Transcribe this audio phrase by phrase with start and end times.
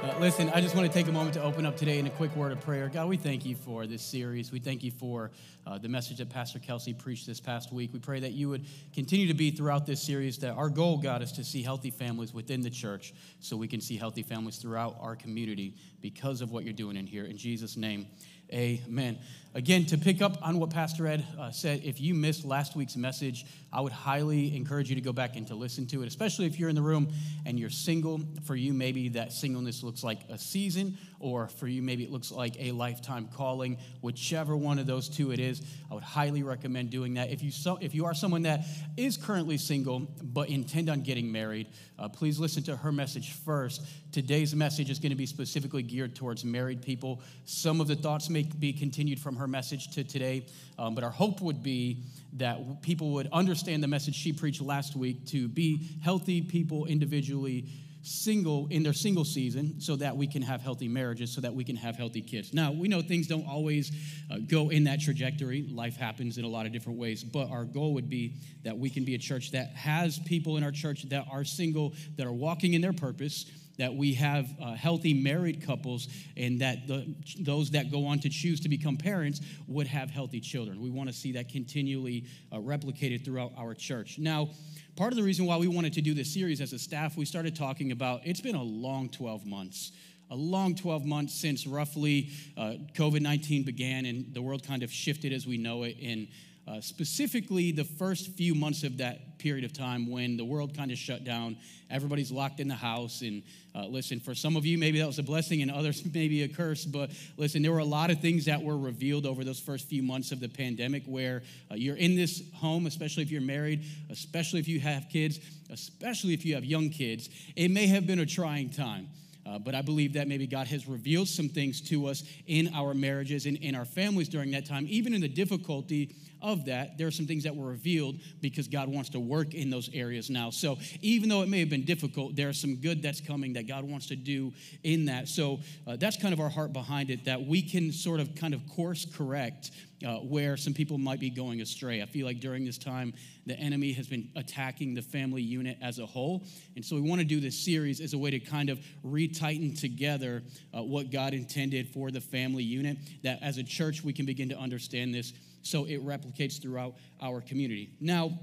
[0.03, 2.11] Uh, listen, I just want to take a moment to open up today in a
[2.11, 2.87] quick word of prayer.
[2.87, 4.51] God, we thank you for this series.
[4.51, 5.31] We thank you for
[5.65, 7.91] uh, the message that Pastor Kelsey preached this past week.
[7.91, 11.23] We pray that you would continue to be throughout this series, that our goal, God,
[11.23, 14.97] is to see healthy families within the church so we can see healthy families throughout
[14.99, 17.25] our community because of what you're doing in here.
[17.25, 18.05] In Jesus' name,
[18.53, 19.19] amen.
[19.53, 22.95] Again, to pick up on what Pastor Ed uh, said, if you missed last week's
[22.95, 26.45] message, I would highly encourage you to go back and to listen to it, especially
[26.45, 27.11] if you're in the room
[27.45, 28.21] and you're single.
[28.43, 32.31] For you, maybe that singleness looks like a season, or for you, maybe it looks
[32.31, 33.77] like a lifetime calling.
[34.01, 37.31] Whichever one of those two it is, I would highly recommend doing that.
[37.31, 41.31] If you, so, if you are someone that is currently single but intend on getting
[41.31, 41.67] married,
[41.97, 43.85] uh, please listen to her message first.
[44.11, 47.21] Today's message is going to be specifically geared towards married people.
[47.45, 50.45] Some of the thoughts may be continued from her message to today,
[50.77, 54.95] um, but our hope would be that people would understand the message she preached last
[54.95, 57.65] week to be healthy people individually
[58.07, 61.63] single in their single season so that we can have healthy marriages so that we
[61.63, 63.91] can have healthy kids now we know things don't always
[64.31, 67.65] uh, go in that trajectory life happens in a lot of different ways but our
[67.65, 71.03] goal would be that we can be a church that has people in our church
[71.09, 73.45] that are single that are walking in their purpose
[73.77, 78.29] that we have uh, healthy married couples and that the, those that go on to
[78.29, 80.81] choose to become parents would have healthy children.
[80.81, 84.17] We want to see that continually uh, replicated throughout our church.
[84.17, 84.49] Now,
[84.97, 87.23] part of the reason why we wanted to do this series as a staff, we
[87.23, 89.91] started talking about it's been a long 12 months.
[90.31, 94.91] A long 12 months since roughly uh, COVID 19 began and the world kind of
[94.91, 96.27] shifted as we know it in
[96.67, 100.91] uh, specifically, the first few months of that period of time when the world kind
[100.91, 101.55] of shut down,
[101.89, 103.21] everybody's locked in the house.
[103.21, 103.43] And
[103.73, 106.49] uh, listen, for some of you, maybe that was a blessing, and others, maybe a
[106.49, 106.83] curse.
[106.83, 110.03] But listen, there were a lot of things that were revealed over those first few
[110.03, 114.59] months of the pandemic where uh, you're in this home, especially if you're married, especially
[114.59, 117.29] if you have kids, especially if you have young kids.
[117.55, 119.07] It may have been a trying time.
[119.45, 122.93] Uh, but I believe that maybe God has revealed some things to us in our
[122.93, 127.07] marriages and in our families during that time, even in the difficulty of that, there
[127.07, 130.49] are some things that were revealed because God wants to work in those areas now.
[130.49, 133.83] So even though it may have been difficult, there's some good that's coming that God
[133.83, 134.53] wants to do
[134.83, 135.27] in that.
[135.27, 138.53] So uh, that's kind of our heart behind it, that we can sort of kind
[138.53, 139.71] of course correct
[140.05, 142.01] uh, where some people might be going astray.
[142.01, 143.13] I feel like during this time,
[143.45, 146.43] the enemy has been attacking the family unit as a whole.
[146.75, 149.79] And so we want to do this series as a way to kind of retighten
[149.79, 150.43] together
[150.75, 154.49] uh, what God intended for the family unit, that as a church we can begin
[154.49, 155.33] to understand this
[155.67, 157.91] so it replicates throughout our community.
[157.99, 158.39] Now,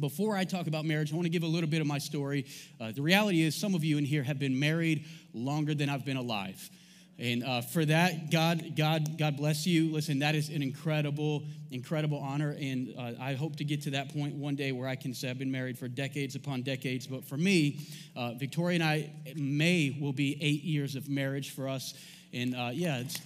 [0.00, 2.46] before I talk about marriage, I want to give a little bit of my story.
[2.80, 6.04] Uh, the reality is, some of you in here have been married longer than I've
[6.04, 6.70] been alive.
[7.16, 9.92] And uh, for that, God, God, God bless you.
[9.92, 12.56] Listen, that is an incredible, incredible honor.
[12.60, 15.30] And uh, I hope to get to that point one day where I can say
[15.30, 17.06] I've been married for decades upon decades.
[17.06, 21.68] But for me, uh, Victoria and I, May will be eight years of marriage for
[21.68, 21.94] us.
[22.32, 23.20] And uh, yeah, it's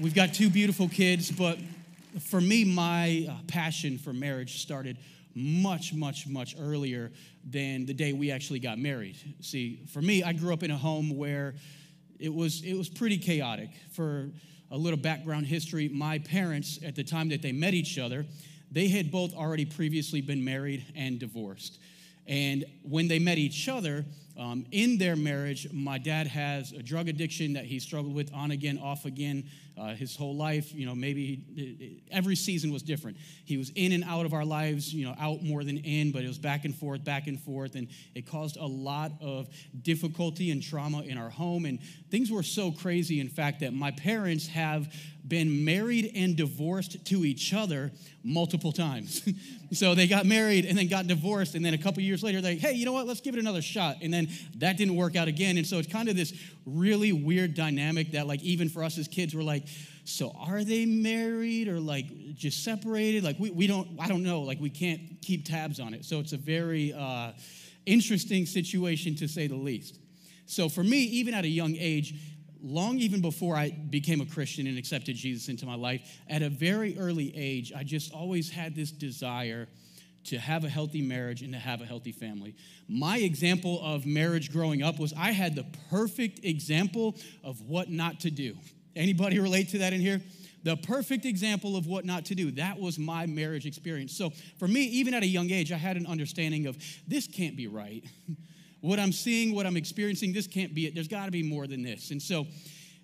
[0.00, 1.56] We've got two beautiful kids, but
[2.18, 4.98] for me, my uh, passion for marriage started
[5.36, 7.12] much, much, much earlier
[7.48, 9.16] than the day we actually got married.
[9.40, 11.54] See, for me, I grew up in a home where
[12.18, 13.70] it was, it was pretty chaotic.
[13.92, 14.30] For
[14.72, 18.26] a little background history, my parents, at the time that they met each other,
[18.72, 21.78] they had both already previously been married and divorced.
[22.26, 24.04] And when they met each other,
[24.36, 28.50] um, in their marriage, my dad has a drug addiction that he struggled with on
[28.50, 29.44] again, off again
[29.76, 30.72] uh, his whole life.
[30.74, 33.16] You know, maybe every season was different.
[33.44, 36.22] He was in and out of our lives, you know, out more than in, but
[36.24, 37.74] it was back and forth, back and forth.
[37.74, 39.48] And it caused a lot of
[39.82, 41.64] difficulty and trauma in our home.
[41.64, 41.80] And
[42.10, 44.92] things were so crazy, in fact, that my parents have
[45.26, 47.92] been married and divorced to each other
[48.22, 49.26] multiple times.
[49.72, 51.54] so they got married and then got divorced.
[51.54, 53.06] And then a couple years later, they, hey, you know what?
[53.06, 53.96] Let's give it another shot.
[54.02, 55.56] And then that didn't work out again.
[55.56, 56.34] And so it's kind of this
[56.66, 59.64] really weird dynamic that, like, even for us as kids, we're like,
[60.04, 63.24] so are they married or like just separated?
[63.24, 64.42] Like, we, we don't, I don't know.
[64.42, 66.04] Like, we can't keep tabs on it.
[66.04, 67.32] So it's a very uh,
[67.86, 69.98] interesting situation to say the least.
[70.46, 72.14] So for me, even at a young age,
[72.64, 76.48] long even before I became a Christian and accepted Jesus into my life, at a
[76.48, 79.68] very early age, I just always had this desire
[80.24, 82.56] to have a healthy marriage and to have a healthy family.
[82.88, 88.20] My example of marriage growing up was I had the perfect example of what not
[88.20, 88.56] to do.
[88.96, 90.22] Anybody relate to that in here?
[90.62, 92.50] The perfect example of what not to do.
[92.52, 94.16] That was my marriage experience.
[94.16, 97.56] So for me, even at a young age, I had an understanding of this can't
[97.56, 98.02] be right.
[98.84, 100.94] what I'm seeing, what I'm experiencing, this can't be it.
[100.94, 102.10] There's got to be more than this.
[102.10, 102.46] And so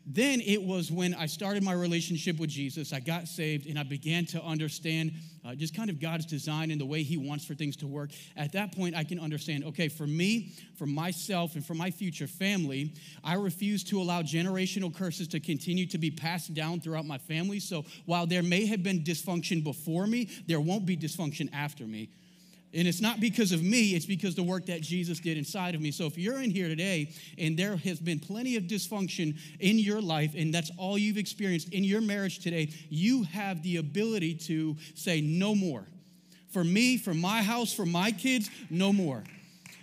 [0.06, 3.82] then it was when I started my relationship with Jesus, I got saved, and I
[3.82, 5.12] began to understand
[5.42, 8.10] uh, just kind of God's design and the way He wants for things to work.
[8.36, 12.26] At that point, I can understand okay, for me, for myself, and for my future
[12.26, 12.92] family,
[13.24, 17.58] I refuse to allow generational curses to continue to be passed down throughout my family.
[17.58, 22.10] So while there may have been dysfunction before me, there won't be dysfunction after me.
[22.72, 25.80] And it's not because of me, it's because the work that Jesus did inside of
[25.80, 25.90] me.
[25.90, 30.00] So if you're in here today and there has been plenty of dysfunction in your
[30.00, 34.76] life and that's all you've experienced in your marriage today, you have the ability to
[34.94, 35.84] say no more.
[36.52, 39.24] For me, for my house, for my kids, no more.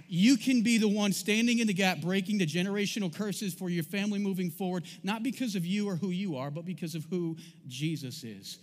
[0.10, 3.84] You can be the one standing in the gap, breaking the generational curses for your
[3.84, 7.36] family moving forward, not because of you or who you are, but because of who
[7.68, 8.60] Jesus is.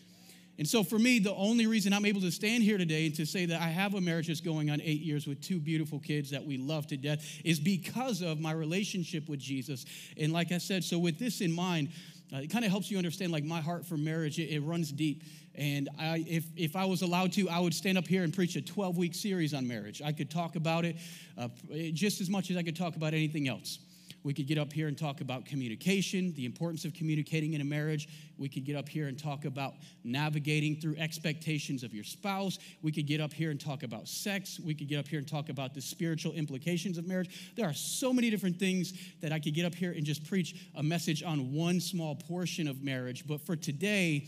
[0.58, 3.26] And so for me, the only reason I'm able to stand here today and to
[3.26, 6.30] say that I have a marriage that's going on eight years with two beautiful kids
[6.30, 9.84] that we love to death is because of my relationship with Jesus.
[10.16, 11.88] And like I said, so with this in mind,
[12.32, 14.92] uh, it kind of helps you understand like my heart for marriage, it, it runs
[14.92, 15.22] deep.
[15.56, 18.56] And I, if, if I was allowed to, I would stand up here and preach
[18.56, 20.02] a 12 week series on marriage.
[20.02, 20.96] I could talk about it
[21.36, 21.48] uh,
[21.92, 23.78] just as much as I could talk about anything else.
[24.24, 27.64] We could get up here and talk about communication, the importance of communicating in a
[27.64, 28.08] marriage.
[28.38, 32.58] We could get up here and talk about navigating through expectations of your spouse.
[32.80, 34.58] We could get up here and talk about sex.
[34.58, 37.52] We could get up here and talk about the spiritual implications of marriage.
[37.54, 40.56] There are so many different things that I could get up here and just preach
[40.74, 43.26] a message on one small portion of marriage.
[43.26, 44.26] But for today,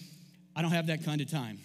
[0.54, 1.58] I don't have that kind of time.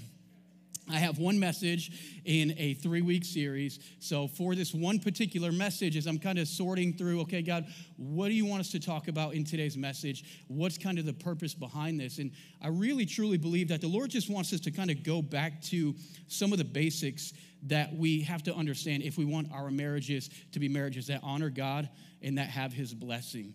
[0.90, 3.80] I have one message in a three week series.
[4.00, 7.68] So, for this one particular message, as I'm kind of sorting through, okay, God,
[7.98, 10.44] what do you want us to talk about in today's message?
[10.48, 12.18] What's kind of the purpose behind this?
[12.18, 12.32] And
[12.62, 15.62] I really, truly believe that the Lord just wants us to kind of go back
[15.64, 15.96] to
[16.28, 20.60] some of the basics that we have to understand if we want our marriages to
[20.60, 21.90] be marriages that honor God
[22.22, 23.54] and that have His blessing.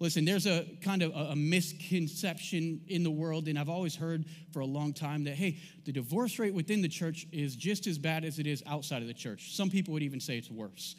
[0.00, 4.60] Listen, there's a kind of a misconception in the world, and I've always heard for
[4.60, 8.24] a long time that, hey, the divorce rate within the church is just as bad
[8.24, 9.54] as it is outside of the church.
[9.54, 10.96] Some people would even say it's worse.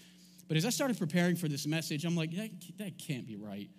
[0.47, 3.69] But as I started preparing for this message, I'm like, that, that can't be right.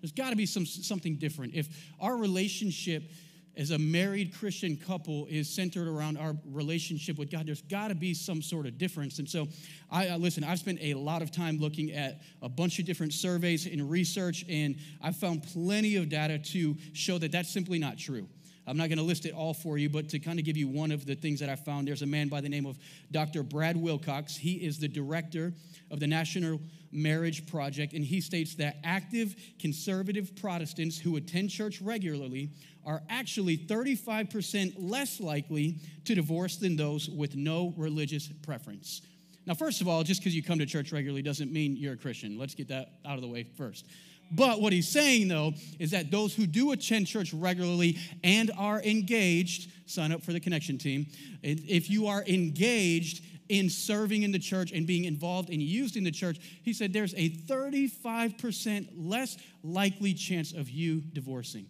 [0.00, 1.54] There's got to be some, something different.
[1.54, 1.68] If
[2.00, 3.10] our relationship
[3.56, 7.94] as a married Christian couple is centered around our relationship with God, there's got to
[7.94, 9.18] be some sort of difference.
[9.18, 9.48] And so,
[9.90, 10.42] I listen.
[10.42, 14.44] I've spent a lot of time looking at a bunch of different surveys and research,
[14.48, 18.26] and I've found plenty of data to show that that's simply not true.
[18.66, 20.68] I'm not going to list it all for you, but to kind of give you
[20.68, 22.78] one of the things that I found, there's a man by the name of
[23.10, 23.42] Dr.
[23.42, 24.36] Brad Wilcox.
[24.36, 25.52] He is the director
[25.90, 26.60] of the National
[26.92, 32.50] Marriage Project, and he states that active conservative Protestants who attend church regularly
[32.84, 39.02] are actually 35% less likely to divorce than those with no religious preference.
[39.46, 41.96] Now, first of all, just because you come to church regularly doesn't mean you're a
[41.96, 42.38] Christian.
[42.38, 43.86] Let's get that out of the way first.
[44.30, 48.80] But what he's saying, though, is that those who do attend church regularly and are
[48.80, 51.06] engaged, sign up for the connection team.
[51.42, 56.04] If you are engaged in serving in the church and being involved and used in
[56.04, 61.66] the church, he said there's a 35% less likely chance of you divorcing.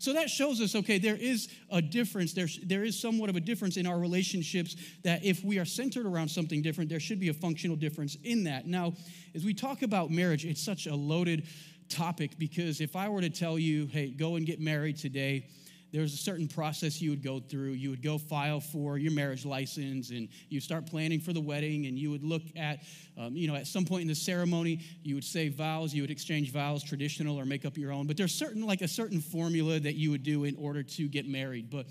[0.00, 2.32] So that shows us, okay, there is a difference.
[2.32, 4.74] There, there is somewhat of a difference in our relationships
[5.04, 8.44] that if we are centered around something different, there should be a functional difference in
[8.44, 8.66] that.
[8.66, 8.94] Now,
[9.34, 11.46] as we talk about marriage, it's such a loaded
[11.90, 15.48] topic because if I were to tell you, hey, go and get married today,
[15.92, 17.72] there's a certain process you would go through.
[17.72, 21.86] You would go file for your marriage license and you start planning for the wedding
[21.86, 22.84] and you would look at,
[23.18, 26.10] um, you know, at some point in the ceremony, you would say vows, you would
[26.10, 28.06] exchange vows, traditional or make up your own.
[28.06, 31.26] But there's certain, like a certain formula that you would do in order to get
[31.26, 31.70] married.
[31.70, 31.86] But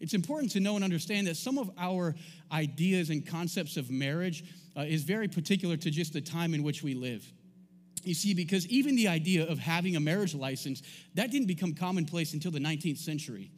[0.00, 2.14] it's important to know and understand that some of our
[2.50, 4.44] ideas and concepts of marriage
[4.76, 7.30] uh, is very particular to just the time in which we live.
[8.02, 10.82] You see, because even the idea of having a marriage license,
[11.14, 13.50] that didn't become commonplace until the 19th century.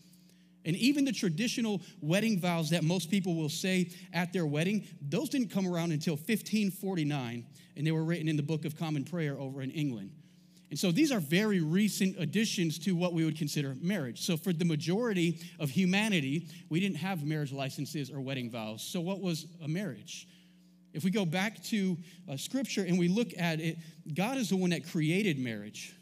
[0.66, 5.28] And even the traditional wedding vows that most people will say at their wedding, those
[5.28, 7.46] didn't come around until 1549,
[7.76, 10.10] and they were written in the Book of Common Prayer over in England.
[10.70, 14.22] And so these are very recent additions to what we would consider marriage.
[14.22, 18.82] So for the majority of humanity, we didn't have marriage licenses or wedding vows.
[18.82, 20.26] So what was a marriage?
[20.94, 21.98] If we go back to
[22.30, 23.78] uh, scripture and we look at it,
[24.14, 25.94] God is the one that created marriage.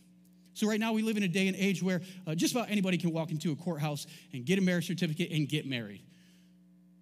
[0.54, 2.99] So, right now, we live in a day and age where uh, just about anybody
[2.99, 6.02] can walk into a courthouse and get a marriage certificate and get married.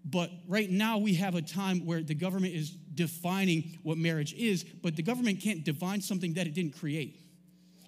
[0.05, 4.65] But right now, we have a time where the government is defining what marriage is,
[4.65, 7.19] but the government can't define something that it didn't create.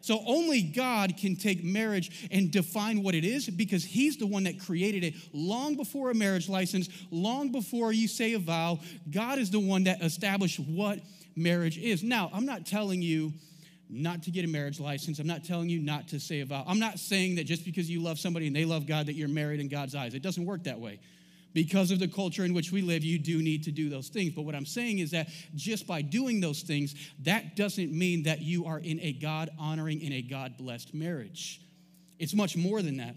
[0.02, 4.44] So only God can take marriage and define what it is because He's the one
[4.44, 8.80] that created it long before a marriage license, long before you say a vow.
[9.10, 10.98] God is the one that established what
[11.36, 12.02] marriage is.
[12.02, 13.32] Now, I'm not telling you
[13.88, 15.18] not to get a marriage license.
[15.18, 16.64] I'm not telling you not to say a vow.
[16.66, 19.28] I'm not saying that just because you love somebody and they love God that you're
[19.28, 20.14] married in God's eyes.
[20.14, 20.98] It doesn't work that way.
[21.54, 24.32] Because of the culture in which we live, you do need to do those things.
[24.34, 28.40] But what I'm saying is that just by doing those things, that doesn't mean that
[28.40, 31.60] you are in a God honoring, in a God blessed marriage.
[32.18, 33.14] It's much more than that.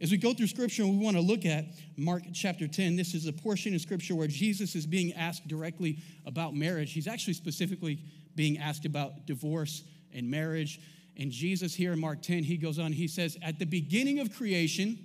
[0.00, 1.64] As we go through scripture, we want to look at
[1.96, 2.96] Mark chapter 10.
[2.96, 6.92] This is a portion of scripture where Jesus is being asked directly about marriage.
[6.92, 8.00] He's actually specifically
[8.34, 10.80] being asked about divorce and marriage.
[11.16, 14.34] And Jesus, here in Mark 10, he goes on, he says, At the beginning of
[14.34, 14.98] creation,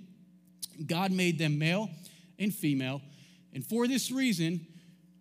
[0.86, 1.88] God made them male
[2.40, 3.02] and female.
[3.52, 4.66] And for this reason,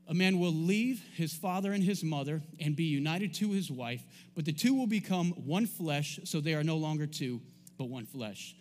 [0.08, 4.02] a man will leave his father and his mother and be united to his wife,
[4.34, 7.42] but the two will become one flesh, so they are no longer two,
[7.78, 8.56] but one flesh.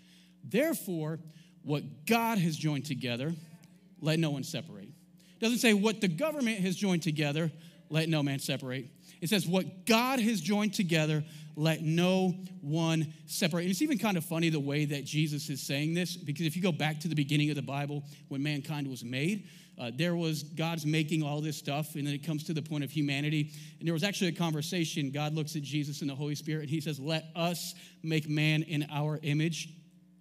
[0.45, 1.19] Therefore,
[1.63, 3.35] what God has joined together,
[4.01, 4.89] let no one separate.
[4.89, 7.51] It doesn't say what the government has joined together,
[7.89, 8.91] let no man separate.
[9.21, 11.25] It says, What God has joined together,
[11.59, 13.63] let no one separate.
[13.63, 16.55] And it's even kind of funny the way that Jesus is saying this, because if
[16.55, 20.15] you go back to the beginning of the Bible, when mankind was made, uh, there
[20.15, 23.51] was God's making all this stuff, and then it comes to the point of humanity.
[23.81, 25.11] And there was actually a conversation.
[25.11, 27.75] God looks at Jesus and the Holy Spirit, and he says, Let us
[28.05, 29.69] make man in our image.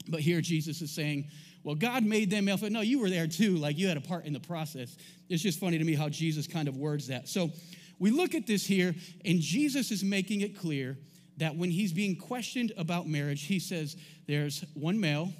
[0.09, 1.29] But here Jesus is saying,
[1.63, 2.57] well, God made them male.
[2.69, 3.57] No, you were there too.
[3.57, 4.95] Like you had a part in the process.
[5.27, 7.27] It's just funny to me how Jesus kind of words that.
[7.27, 7.51] So
[7.99, 10.97] we look at this here, and Jesus is making it clear
[11.37, 13.95] that when he's being questioned about marriage, he says
[14.27, 15.31] there's one male,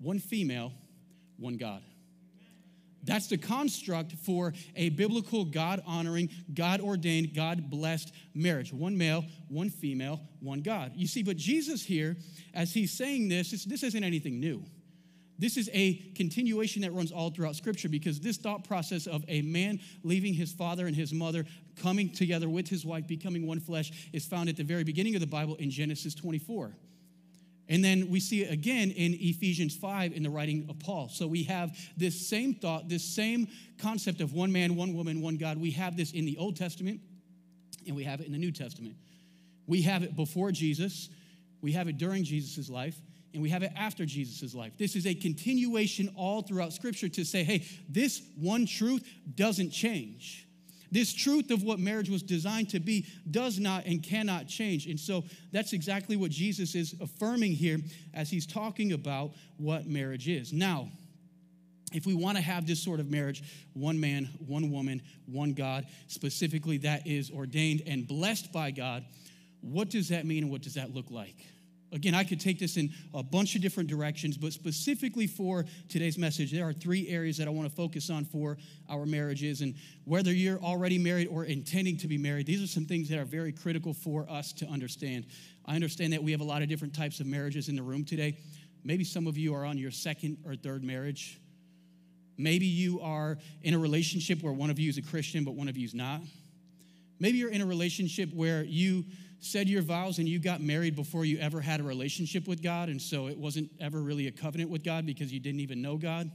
[0.00, 0.72] one female,
[1.38, 1.82] one God.
[3.04, 8.72] That's the construct for a biblical, God honoring, God ordained, God blessed marriage.
[8.72, 10.92] One male, one female, one God.
[10.94, 12.16] You see, but Jesus here,
[12.54, 14.64] as he's saying this, this isn't anything new.
[15.38, 19.42] This is a continuation that runs all throughout Scripture because this thought process of a
[19.42, 21.44] man leaving his father and his mother,
[21.76, 25.20] coming together with his wife, becoming one flesh, is found at the very beginning of
[25.20, 26.76] the Bible in Genesis 24.
[27.68, 31.08] And then we see it again in Ephesians 5 in the writing of Paul.
[31.08, 33.48] So we have this same thought, this same
[33.78, 35.58] concept of one man, one woman, one God.
[35.58, 37.00] We have this in the Old Testament
[37.86, 38.96] and we have it in the New Testament.
[39.66, 41.08] We have it before Jesus,
[41.60, 43.00] we have it during Jesus' life,
[43.32, 44.72] and we have it after Jesus' life.
[44.78, 50.46] This is a continuation all throughout Scripture to say, hey, this one truth doesn't change.
[50.90, 54.86] This truth of what marriage was designed to be does not and cannot change.
[54.86, 57.78] And so that's exactly what Jesus is affirming here
[58.12, 60.52] as he's talking about what marriage is.
[60.52, 60.90] Now,
[61.94, 65.86] if we want to have this sort of marriage, one man, one woman, one God,
[66.08, 69.04] specifically that is ordained and blessed by God,
[69.62, 71.36] what does that mean and what does that look like?
[71.92, 76.16] Again, I could take this in a bunch of different directions, but specifically for today's
[76.16, 78.56] message, there are three areas that I want to focus on for
[78.88, 79.60] our marriages.
[79.60, 83.18] And whether you're already married or intending to be married, these are some things that
[83.18, 85.26] are very critical for us to understand.
[85.66, 88.06] I understand that we have a lot of different types of marriages in the room
[88.06, 88.38] today.
[88.84, 91.38] Maybe some of you are on your second or third marriage.
[92.38, 95.68] Maybe you are in a relationship where one of you is a Christian, but one
[95.68, 96.22] of you is not.
[97.20, 99.04] Maybe you're in a relationship where you
[99.42, 102.88] said your vows and you got married before you ever had a relationship with God,
[102.88, 105.96] and so it wasn't ever really a covenant with God because you didn't even know
[105.96, 106.30] God.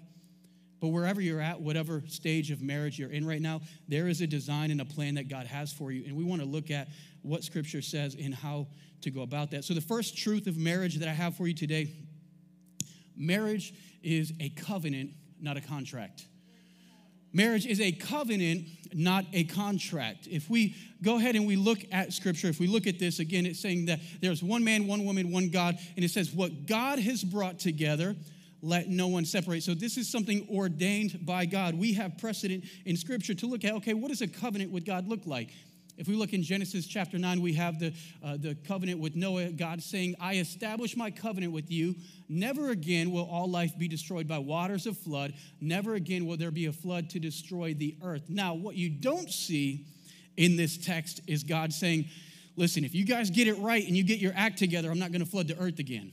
[0.82, 4.28] But wherever you're at, whatever stage of marriage you're in right now, there is a
[4.28, 6.04] design and a plan that God has for you.
[6.06, 6.90] And we want to look at
[7.24, 8.68] what Scripture says and how
[9.02, 9.64] to go about that.
[9.64, 11.94] So, the first truth of marriage that I have for you today
[13.16, 13.74] marriage
[14.04, 16.28] is a covenant, not a contract.
[17.38, 18.66] Marriage is a covenant,
[18.96, 20.28] not a contract.
[20.28, 23.46] If we go ahead and we look at scripture, if we look at this again,
[23.46, 26.98] it's saying that there's one man, one woman, one God, and it says, What God
[26.98, 28.16] has brought together,
[28.64, 29.62] let no one separate.
[29.62, 31.76] So this is something ordained by God.
[31.76, 35.08] We have precedent in scripture to look at, okay, what does a covenant with God
[35.08, 35.52] look like?
[35.98, 37.92] If we look in Genesis chapter 9, we have the,
[38.24, 41.96] uh, the covenant with Noah, God saying, I establish my covenant with you.
[42.30, 45.34] Never again will all life be destroyed by waters of flood.
[45.60, 48.30] Never again will there be a flood to destroy the earth.
[48.30, 49.86] Now, what you don't see
[50.38, 52.06] in this text is God saying,
[52.56, 55.12] Listen, if you guys get it right and you get your act together, I'm not
[55.12, 56.12] going to flood the earth again.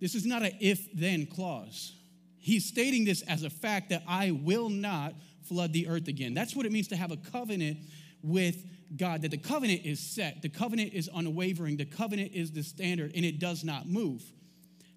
[0.00, 1.92] This is not an if then clause.
[2.38, 6.32] He's stating this as a fact that I will not flood the earth again.
[6.32, 7.78] That's what it means to have a covenant
[8.22, 8.64] with
[8.96, 13.12] God, that the covenant is set, the covenant is unwavering, the covenant is the standard,
[13.14, 14.22] and it does not move.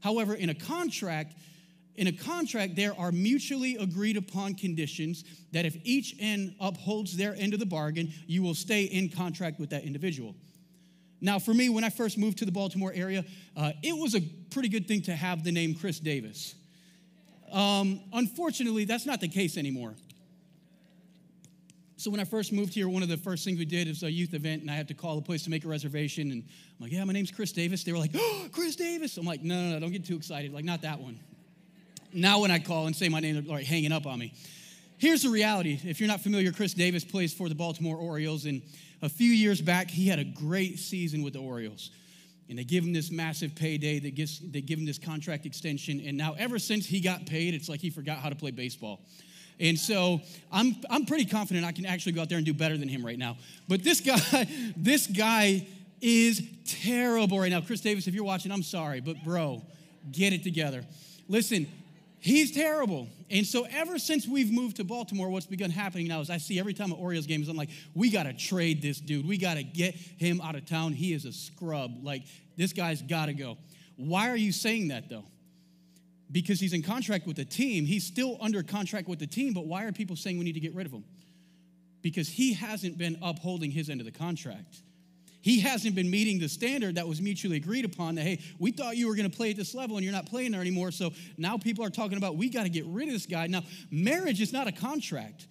[0.01, 1.33] However, in a contract,
[1.95, 7.33] in a contract, there are mutually agreed upon conditions that if each end upholds their
[7.35, 10.35] end of the bargain, you will stay in contract with that individual.
[11.19, 13.25] Now, for me, when I first moved to the Baltimore area,
[13.55, 16.53] uh, it was a pretty good thing to have the name Chris Davis.
[17.51, 19.95] Um, unfortunately, that's not the case anymore.
[21.99, 24.11] So when I first moved here, one of the first things we did is a
[24.11, 26.29] youth event, and I had to call the place to make a reservation.
[26.29, 29.25] And I'm like, "Yeah, my name's Chris Davis." They were like, "Oh, Chris Davis!" I'm
[29.25, 30.53] like, "No, no, no, don't get too excited.
[30.53, 31.19] Like, not that one."
[32.13, 34.31] Now, when I call and say my name, they're like hanging up on me.
[34.99, 38.61] Here's the reality: if you're not familiar, Chris Davis plays for the Baltimore Orioles, and
[39.01, 41.89] a few years back, he had a great season with the Orioles.
[42.49, 43.99] And they give him this massive payday.
[43.99, 46.01] They, gives, they give him this contract extension.
[46.05, 49.01] And now, ever since he got paid, it's like he forgot how to play baseball.
[49.59, 50.21] And so
[50.51, 53.05] I'm, I'm pretty confident I can actually go out there and do better than him
[53.05, 53.37] right now.
[53.67, 54.47] But this guy,
[54.77, 55.67] this guy
[56.01, 56.43] is
[56.83, 57.61] terrible right now.
[57.61, 59.63] Chris Davis, if you're watching, I'm sorry, but bro,
[60.11, 60.83] get it together.
[61.27, 61.67] Listen,
[62.19, 63.07] he's terrible.
[63.29, 66.59] And so ever since we've moved to Baltimore, what's begun happening now is I see
[66.59, 69.27] every time an Orioles game is, I'm like, we got to trade this dude.
[69.27, 70.93] We got to get him out of town.
[70.93, 72.03] He is a scrub.
[72.03, 72.23] Like,
[72.57, 73.57] this guy's got to go.
[73.95, 75.25] Why are you saying that though?
[76.31, 77.85] Because he's in contract with the team.
[77.85, 80.59] He's still under contract with the team, but why are people saying we need to
[80.59, 81.03] get rid of him?
[82.01, 84.81] Because he hasn't been upholding his end of the contract.
[85.41, 88.97] He hasn't been meeting the standard that was mutually agreed upon that, hey, we thought
[88.97, 90.91] you were going to play at this level and you're not playing there anymore.
[90.91, 93.47] So now people are talking about we got to get rid of this guy.
[93.47, 95.47] Now, marriage is not a contract.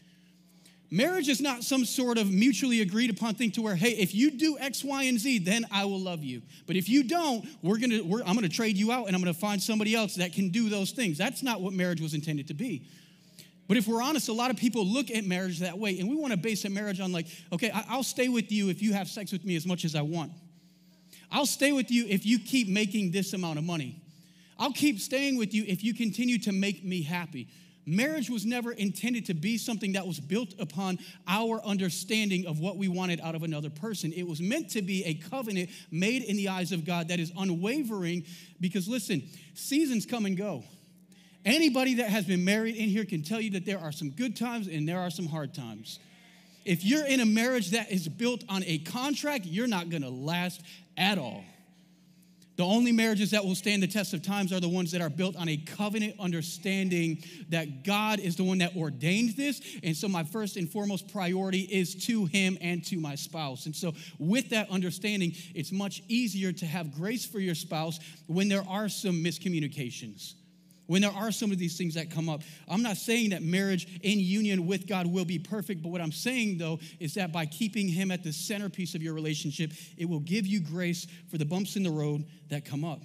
[0.91, 4.31] Marriage is not some sort of mutually agreed upon thing to where, hey, if you
[4.31, 6.43] do X, Y, and Z, then I will love you.
[6.67, 9.35] But if you don't, we're gonna, we're, I'm gonna trade you out and I'm gonna
[9.35, 11.19] find somebody else that can do those things.
[11.19, 12.87] That's not what marriage was intended to be.
[13.67, 16.15] But if we're honest, a lot of people look at marriage that way, and we
[16.15, 19.33] wanna base a marriage on, like, okay, I'll stay with you if you have sex
[19.33, 20.31] with me as much as I want.
[21.33, 24.01] I'll stay with you if you keep making this amount of money.
[24.57, 27.49] I'll keep staying with you if you continue to make me happy.
[27.87, 32.77] Marriage was never intended to be something that was built upon our understanding of what
[32.77, 34.13] we wanted out of another person.
[34.13, 37.31] It was meant to be a covenant made in the eyes of God that is
[37.39, 38.25] unwavering
[38.61, 39.23] because, listen,
[39.55, 40.65] seasons come and go.
[41.45, 44.37] Anybody that has been married in here can tell you that there are some good
[44.37, 46.01] times and there are some hard times.
[46.65, 50.61] If you're in a marriage that is built on a contract, you're not gonna last
[50.97, 51.45] at all.
[52.57, 55.11] The only marriages that will stand the test of times are the ones that are
[55.11, 59.61] built on a covenant understanding that God is the one that ordained this.
[59.83, 63.67] And so, my first and foremost priority is to Him and to my spouse.
[63.67, 68.49] And so, with that understanding, it's much easier to have grace for your spouse when
[68.49, 70.35] there are some miscommunications
[70.87, 72.43] when there are some of these things that come up.
[72.69, 76.13] I'm not saying that marriage in union with God will be perfect, but what I'm
[76.13, 80.21] saying though is that by keeping Him at the centerpiece of your relationship, it will
[80.21, 83.01] give you grace for the bumps in the road that come up.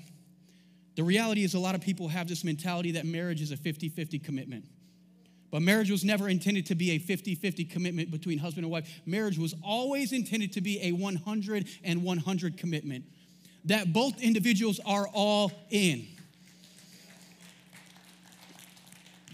[0.95, 3.89] The reality is, a lot of people have this mentality that marriage is a 50
[3.89, 4.65] 50 commitment.
[5.49, 9.01] But marriage was never intended to be a 50 50 commitment between husband and wife.
[9.05, 13.05] Marriage was always intended to be a 100 and 100 commitment,
[13.65, 16.07] that both individuals are all in.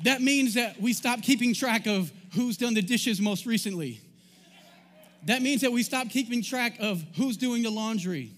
[0.04, 4.02] That means that we stop keeping track of who's done the dishes most recently.
[5.26, 8.32] That means that we stop keeping track of who's doing the laundry,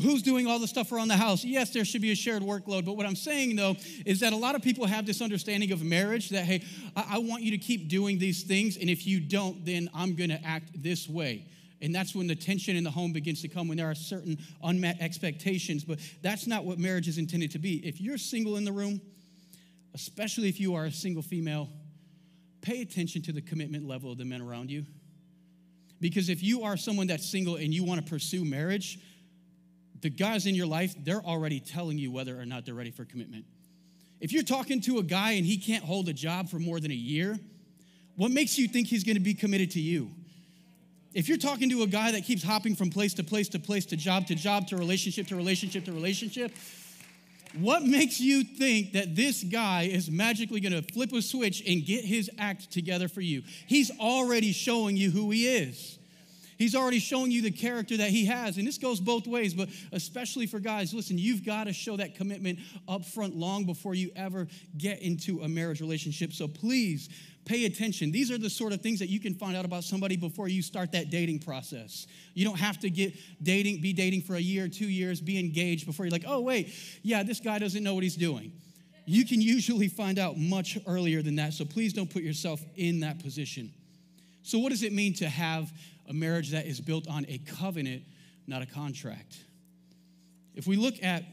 [0.00, 1.44] who's doing all the stuff around the house.
[1.44, 3.76] Yes, there should be a shared workload, but what I'm saying though
[4.06, 6.62] is that a lot of people have this understanding of marriage that, hey,
[6.96, 10.14] I, I want you to keep doing these things, and if you don't, then I'm
[10.14, 11.46] gonna act this way.
[11.82, 14.38] And that's when the tension in the home begins to come, when there are certain
[14.62, 15.84] unmet expectations.
[15.84, 17.86] But that's not what marriage is intended to be.
[17.86, 19.02] If you're single in the room,
[19.94, 21.68] especially if you are a single female,
[22.60, 24.84] pay attention to the commitment level of the men around you.
[26.00, 28.98] Because if you are someone that's single and you want to pursue marriage,
[30.00, 33.04] the guys in your life, they're already telling you whether or not they're ready for
[33.04, 33.44] commitment.
[34.20, 36.90] If you're talking to a guy and he can't hold a job for more than
[36.90, 37.38] a year,
[38.16, 40.10] what makes you think he's going to be committed to you?
[41.14, 43.86] If you're talking to a guy that keeps hopping from place to place to place
[43.86, 46.52] to job to job to relationship to relationship to relationship,
[47.58, 51.84] what makes you think that this guy is magically going to flip a switch and
[51.84, 53.42] get his act together for you?
[53.66, 55.98] He's already showing you who he is.
[56.56, 58.58] He's already showing you the character that he has.
[58.58, 62.14] And this goes both ways, but especially for guys, listen, you've got to show that
[62.14, 64.46] commitment up front long before you ever
[64.78, 66.32] get into a marriage relationship.
[66.32, 67.08] So please
[67.44, 68.10] pay attention.
[68.10, 70.62] These are the sort of things that you can find out about somebody before you
[70.62, 72.06] start that dating process.
[72.34, 75.86] You don't have to get dating, be dating for a year, two years, be engaged
[75.86, 78.52] before you're like, oh, wait, yeah, this guy doesn't know what he's doing.
[79.06, 83.00] You can usually find out much earlier than that, so please don't put yourself in
[83.00, 83.72] that position.
[84.42, 85.70] So, what does it mean to have
[86.08, 88.02] a marriage that is built on a covenant,
[88.46, 89.36] not a contract?
[90.54, 91.24] If we look at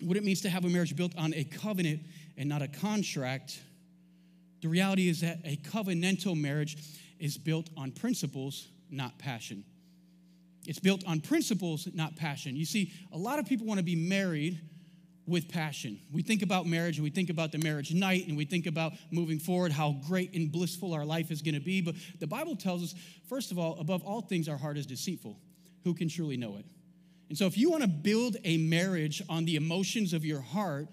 [0.00, 2.00] what it means to have a marriage built on a covenant
[2.36, 3.60] and not a contract,
[4.60, 6.76] the reality is that a covenantal marriage
[7.18, 9.64] is built on principles, not passion.
[10.66, 12.56] It's built on principles, not passion.
[12.56, 14.60] You see, a lot of people want to be married
[15.26, 16.00] with passion.
[16.10, 18.92] We think about marriage and we think about the marriage night and we think about
[19.10, 21.80] moving forward, how great and blissful our life is going to be.
[21.80, 22.94] But the Bible tells us,
[23.28, 25.38] first of all, above all things, our heart is deceitful.
[25.84, 26.64] Who can truly know it?
[27.28, 30.88] And so, if you want to build a marriage on the emotions of your heart,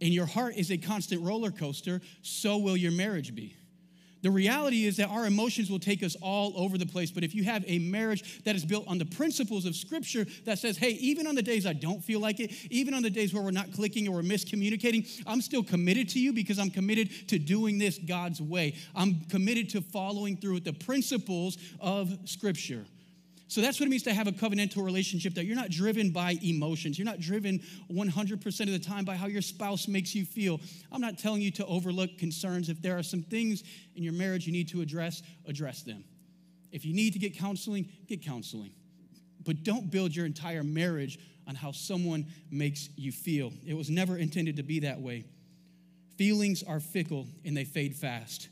[0.00, 3.56] and your heart is a constant roller coaster, so will your marriage be.
[4.22, 7.10] The reality is that our emotions will take us all over the place.
[7.10, 10.58] But if you have a marriage that is built on the principles of Scripture that
[10.58, 13.32] says, hey, even on the days I don't feel like it, even on the days
[13.32, 17.28] where we're not clicking or we're miscommunicating, I'm still committed to you because I'm committed
[17.28, 18.74] to doing this God's way.
[18.94, 22.84] I'm committed to following through with the principles of Scripture.
[23.48, 26.38] So that's what it means to have a covenantal relationship that you're not driven by
[26.42, 26.98] emotions.
[26.98, 30.60] You're not driven 100% of the time by how your spouse makes you feel.
[30.92, 32.68] I'm not telling you to overlook concerns.
[32.68, 33.64] If there are some things
[33.96, 36.04] in your marriage you need to address, address them.
[36.72, 38.72] If you need to get counseling, get counseling.
[39.46, 43.50] But don't build your entire marriage on how someone makes you feel.
[43.66, 45.24] It was never intended to be that way.
[46.18, 48.48] Feelings are fickle and they fade fast.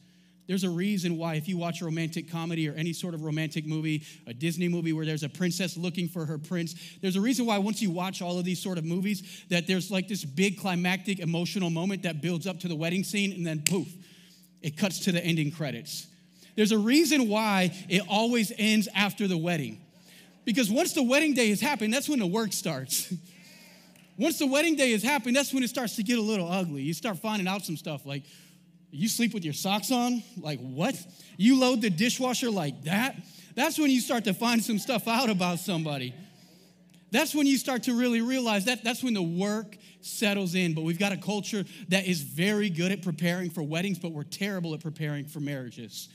[0.46, 3.66] There's a reason why, if you watch a romantic comedy or any sort of romantic
[3.66, 7.46] movie, a Disney movie where there's a princess looking for her prince, there's a reason
[7.46, 10.58] why, once you watch all of these sort of movies, that there's like this big
[10.58, 13.88] climactic emotional moment that builds up to the wedding scene, and then poof,
[14.62, 16.06] it cuts to the ending credits.
[16.54, 19.80] There's a reason why it always ends after the wedding.
[20.44, 23.12] Because once the wedding day has happened, that's when the work starts.
[24.16, 26.82] once the wedding day has happened, that's when it starts to get a little ugly.
[26.82, 28.22] You start finding out some stuff like,
[28.96, 30.22] you sleep with your socks on?
[30.38, 30.96] Like, what?
[31.36, 33.16] You load the dishwasher like that?
[33.54, 36.14] That's when you start to find some stuff out about somebody.
[37.10, 40.74] That's when you start to really realize that that's when the work settles in.
[40.74, 44.24] But we've got a culture that is very good at preparing for weddings, but we're
[44.24, 46.08] terrible at preparing for marriages.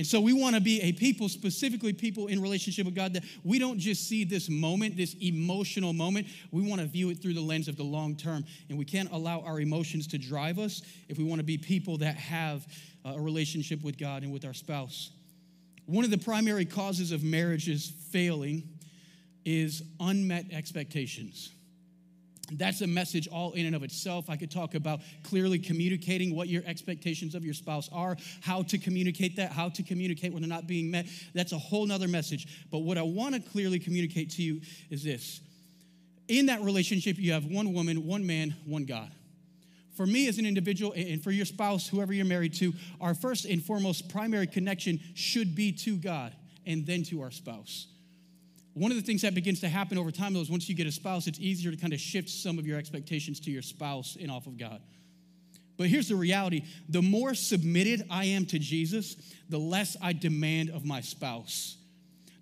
[0.00, 3.22] And so we want to be a people, specifically people in relationship with God, that
[3.44, 6.26] we don't just see this moment, this emotional moment.
[6.50, 8.46] We want to view it through the lens of the long term.
[8.70, 11.98] And we can't allow our emotions to drive us if we want to be people
[11.98, 12.66] that have
[13.04, 15.10] uh, a relationship with God and with our spouse.
[15.84, 18.70] One of the primary causes of marriages failing
[19.44, 21.50] is unmet expectations.
[22.52, 24.28] That's a message all in and of itself.
[24.28, 28.78] I could talk about clearly communicating what your expectations of your spouse are, how to
[28.78, 31.06] communicate that, how to communicate when they're not being met.
[31.34, 32.46] That's a whole nother message.
[32.70, 34.60] But what I want to clearly communicate to you
[34.90, 35.40] is this
[36.30, 39.10] in that relationship, you have one woman, one man, one God.
[39.96, 43.44] For me as an individual, and for your spouse, whoever you're married to, our first
[43.44, 46.32] and foremost primary connection should be to God
[46.64, 47.88] and then to our spouse.
[48.74, 50.86] One of the things that begins to happen over time, though, is once you get
[50.86, 54.16] a spouse, it's easier to kind of shift some of your expectations to your spouse
[54.20, 54.80] and off of God.
[55.76, 59.16] But here's the reality the more submitted I am to Jesus,
[59.48, 61.76] the less I demand of my spouse.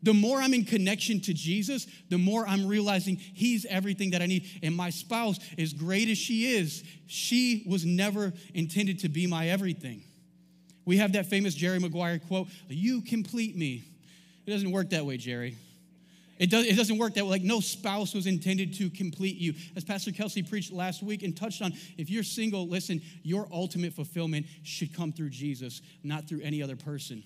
[0.02, 4.26] The more I'm in connection to Jesus, the more I'm realizing He's everything that I
[4.26, 4.44] need.
[4.62, 9.48] And my spouse, as great as she is, she was never intended to be my
[9.48, 10.02] everything.
[10.84, 13.84] We have that famous Jerry Maguire quote You complete me.
[14.46, 15.56] It doesn't work that way, Jerry.
[16.38, 17.30] It, does, it doesn't work that way.
[17.30, 19.54] Like, no spouse was intended to complete you.
[19.74, 23.92] As Pastor Kelsey preached last week and touched on, if you're single, listen, your ultimate
[23.92, 27.24] fulfillment should come through Jesus, not through any other person.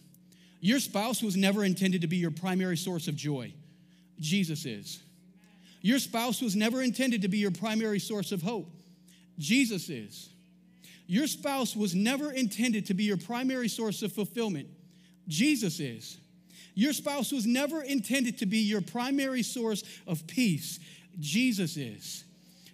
[0.61, 3.53] Your spouse was never intended to be your primary source of joy.
[4.19, 5.03] Jesus is.
[5.83, 8.71] Your spouse was never intended to be your primary source of hope.
[9.39, 10.31] Jesus is.
[11.07, 14.69] Your spouse was never intended to be your primary source of fulfillment.
[15.29, 16.17] Jesus is.
[16.75, 20.79] Your spouse was never intended to be your primary source of peace.
[21.21, 22.25] Jesus is.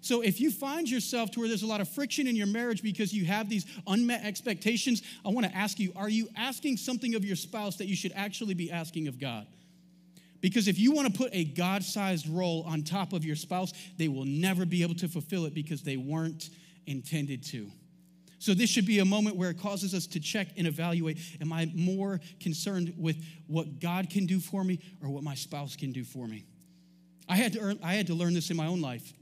[0.01, 2.83] So if you find yourself to where there's a lot of friction in your marriage
[2.83, 7.15] because you have these unmet expectations, I want to ask you are you asking something
[7.15, 9.47] of your spouse that you should actually be asking of God?
[10.41, 13.73] Because if you want to put a God sized role on top of your spouse,
[13.97, 16.51] they will never be able to fulfill it because they weren't
[16.87, 17.71] intended to.
[18.41, 21.53] So, this should be a moment where it causes us to check and evaluate Am
[21.53, 25.93] I more concerned with what God can do for me or what my spouse can
[25.93, 26.45] do for me?
[27.29, 29.13] I had to, earn, I had to learn this in my own life.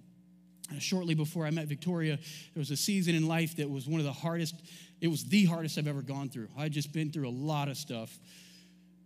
[0.70, 4.00] Uh, shortly before I met Victoria, there was a season in life that was one
[4.00, 4.55] of the hardest,
[5.00, 6.48] it was the hardest I've ever gone through.
[6.57, 8.16] I had just been through a lot of stuff.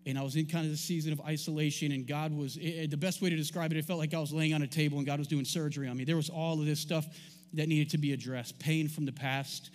[0.07, 2.97] And I was in kind of the season of isolation, and God was, it, the
[2.97, 5.07] best way to describe it, it felt like I was laying on a table and
[5.07, 6.05] God was doing surgery on me.
[6.05, 7.07] There was all of this stuff
[7.53, 9.71] that needed to be addressed pain from the past,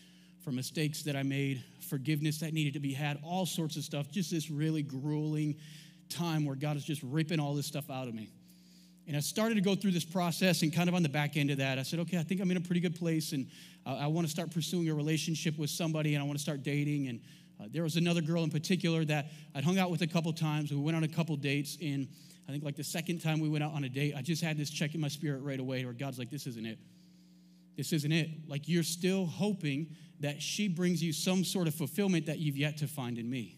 [0.45, 4.11] for mistakes that I made, forgiveness that needed to be had, all sorts of stuff.
[4.11, 5.55] Just this really grueling
[6.07, 8.29] time where God is just ripping all this stuff out of me.
[9.07, 11.49] And I started to go through this process, and kind of on the back end
[11.49, 13.47] of that, I said, okay, I think I'm in a pretty good place, and
[13.85, 16.63] uh, I want to start pursuing a relationship with somebody, and I want to start
[16.63, 17.07] dating.
[17.07, 17.21] And
[17.59, 20.71] uh, there was another girl in particular that I'd hung out with a couple times.
[20.71, 22.07] We went on a couple dates, and
[22.47, 24.57] I think like the second time we went out on a date, I just had
[24.57, 26.77] this check in my spirit right away where God's like, this isn't it.
[27.77, 28.29] This isn't it.
[28.47, 32.77] Like you're still hoping that she brings you some sort of fulfillment that you've yet
[32.77, 33.57] to find in me.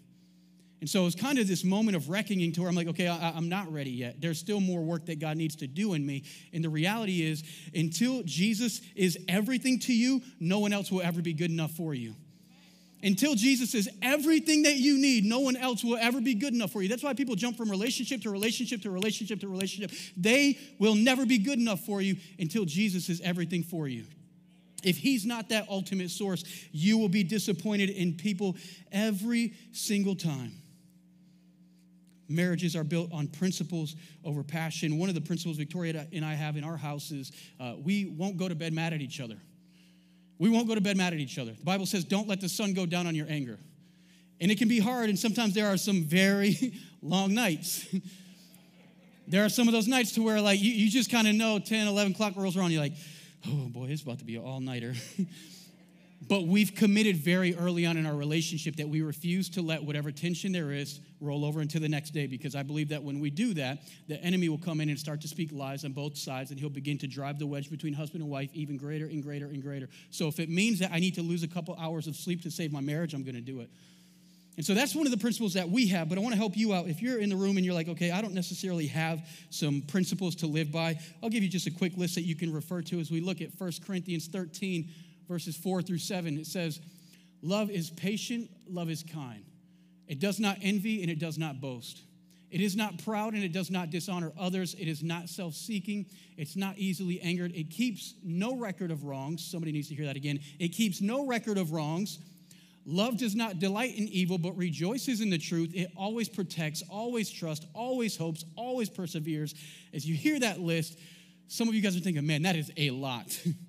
[0.79, 3.35] And so it's kind of this moment of reckoning to where I'm like, okay, I,
[3.35, 4.21] am not ready yet.
[4.21, 6.23] There's still more work that God needs to do in me.
[6.53, 11.21] And the reality is, until Jesus is everything to you, no one else will ever
[11.21, 12.15] be good enough for you.
[13.03, 16.71] Until Jesus is everything that you need, no one else will ever be good enough
[16.71, 16.89] for you.
[16.89, 19.91] That's why people jump from relationship to relationship to relationship to relationship.
[20.15, 24.05] They will never be good enough for you until Jesus is everything for you.
[24.83, 28.55] If he's not that ultimate source, you will be disappointed in people
[28.91, 30.53] every single time.
[32.29, 34.97] Marriages are built on principles over passion.
[34.97, 38.37] One of the principles Victoria and I have in our house is uh, we won't
[38.37, 39.37] go to bed mad at each other.
[40.39, 41.51] We won't go to bed mad at each other.
[41.53, 43.57] The Bible says, don't let the sun go down on your anger.
[44.39, 47.87] And it can be hard, and sometimes there are some very long nights.
[49.27, 51.57] there are some of those nights to where, like, you, you just kind of know
[51.57, 52.93] 10, 11 o'clock rolls around, you're like,
[53.47, 54.93] oh boy, it's about to be an all nighter.
[56.21, 60.11] but we've committed very early on in our relationship that we refuse to let whatever
[60.11, 63.29] tension there is roll over into the next day because I believe that when we
[63.29, 66.49] do that, the enemy will come in and start to speak lies on both sides
[66.49, 69.45] and he'll begin to drive the wedge between husband and wife even greater and greater
[69.45, 69.89] and greater.
[70.09, 72.51] So if it means that I need to lose a couple hours of sleep to
[72.51, 73.69] save my marriage, I'm going to do it.
[74.57, 76.57] And so that's one of the principles that we have, but I want to help
[76.57, 76.87] you out.
[76.87, 80.33] If you're in the room and you're like, okay, I don't necessarily have some principles
[80.37, 82.99] to live by, I'll give you just a quick list that you can refer to
[82.99, 84.89] as we look at 1 Corinthians 13,
[85.27, 86.37] verses 4 through 7.
[86.37, 86.79] It says,
[87.41, 89.43] Love is patient, love is kind.
[90.07, 92.01] It does not envy and it does not boast.
[92.49, 94.73] It is not proud and it does not dishonor others.
[94.73, 96.05] It is not self seeking.
[96.37, 97.53] It's not easily angered.
[97.53, 99.43] It keeps no record of wrongs.
[99.43, 100.39] Somebody needs to hear that again.
[100.57, 102.19] It keeps no record of wrongs.
[102.85, 105.71] Love does not delight in evil, but rejoices in the truth.
[105.75, 109.53] It always protects, always trusts, always hopes, always perseveres.
[109.93, 110.97] As you hear that list,
[111.49, 113.37] some of you guys are thinking, man, that is a lot.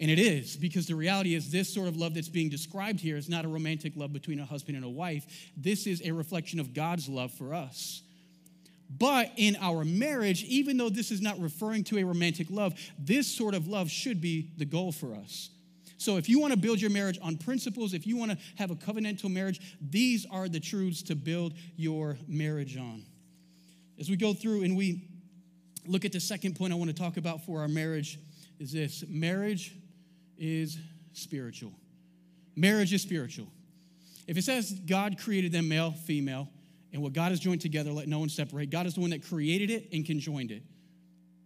[0.00, 3.18] And it is, because the reality is, this sort of love that's being described here
[3.18, 5.26] is not a romantic love between a husband and a wife.
[5.58, 8.00] This is a reflection of God's love for us.
[8.88, 13.28] But in our marriage, even though this is not referring to a romantic love, this
[13.28, 15.50] sort of love should be the goal for us.
[15.98, 18.70] So if you want to build your marriage on principles, if you want to have
[18.70, 23.04] a covenantal marriage, these are the truths to build your marriage on.
[23.98, 25.10] As we go through and we
[25.86, 28.18] look at the second point I want to talk about for our marriage
[28.58, 29.76] is this marriage
[30.40, 30.78] is
[31.12, 31.72] spiritual.
[32.56, 33.46] Marriage is spiritual.
[34.26, 36.48] If it says God created them male, female,
[36.92, 39.24] and what God has joined together, let no one separate, God is the one that
[39.24, 40.62] created it and conjoined it.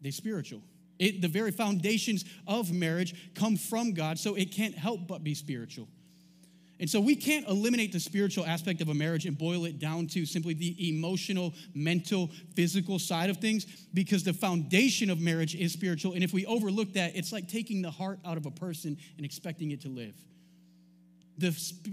[0.00, 0.62] They spiritual.
[0.98, 5.34] It, the very foundations of marriage come from God, so it can't help but be
[5.34, 5.88] spiritual.
[6.80, 10.08] And so we can't eliminate the spiritual aspect of a marriage and boil it down
[10.08, 15.72] to simply the emotional, mental, physical side of things because the foundation of marriage is
[15.72, 16.14] spiritual.
[16.14, 19.24] And if we overlook that, it's like taking the heart out of a person and
[19.24, 20.14] expecting it to live.
[21.38, 21.50] The,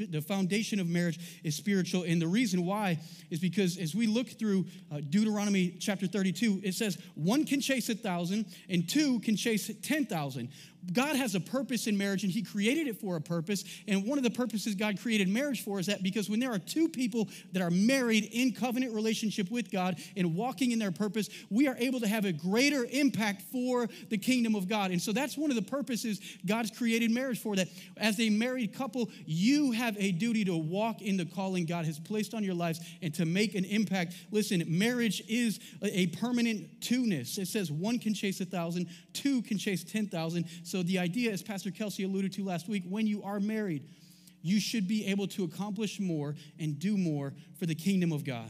[0.10, 2.04] the foundation of marriage is spiritual.
[2.04, 3.00] And the reason why
[3.32, 7.90] is because as we look through uh, Deuteronomy chapter 32, it says one can chase
[7.90, 10.50] a thousand and two can chase 10,000.
[10.94, 13.64] God has a purpose in marriage and He created it for a purpose.
[13.88, 16.60] And one of the purposes God created marriage for is that because when there are
[16.60, 21.30] two people that are married in covenant relationship with God and walking in their purpose,
[21.50, 24.92] we are able to have a greater impact for the kingdom of God.
[24.92, 27.68] And so that's one of the purposes God's created marriage for that
[27.98, 32.00] as a married couple, you have a duty to walk in the calling God has
[32.00, 34.16] placed on your lives and to make an impact.
[34.32, 37.38] Listen, marriage is a permanent two-ness.
[37.38, 40.46] It says one can chase a thousand, two can chase 10,000.
[40.72, 43.90] So, the idea, as Pastor Kelsey alluded to last week, when you are married,
[44.42, 48.50] you should be able to accomplish more and do more for the kingdom of God.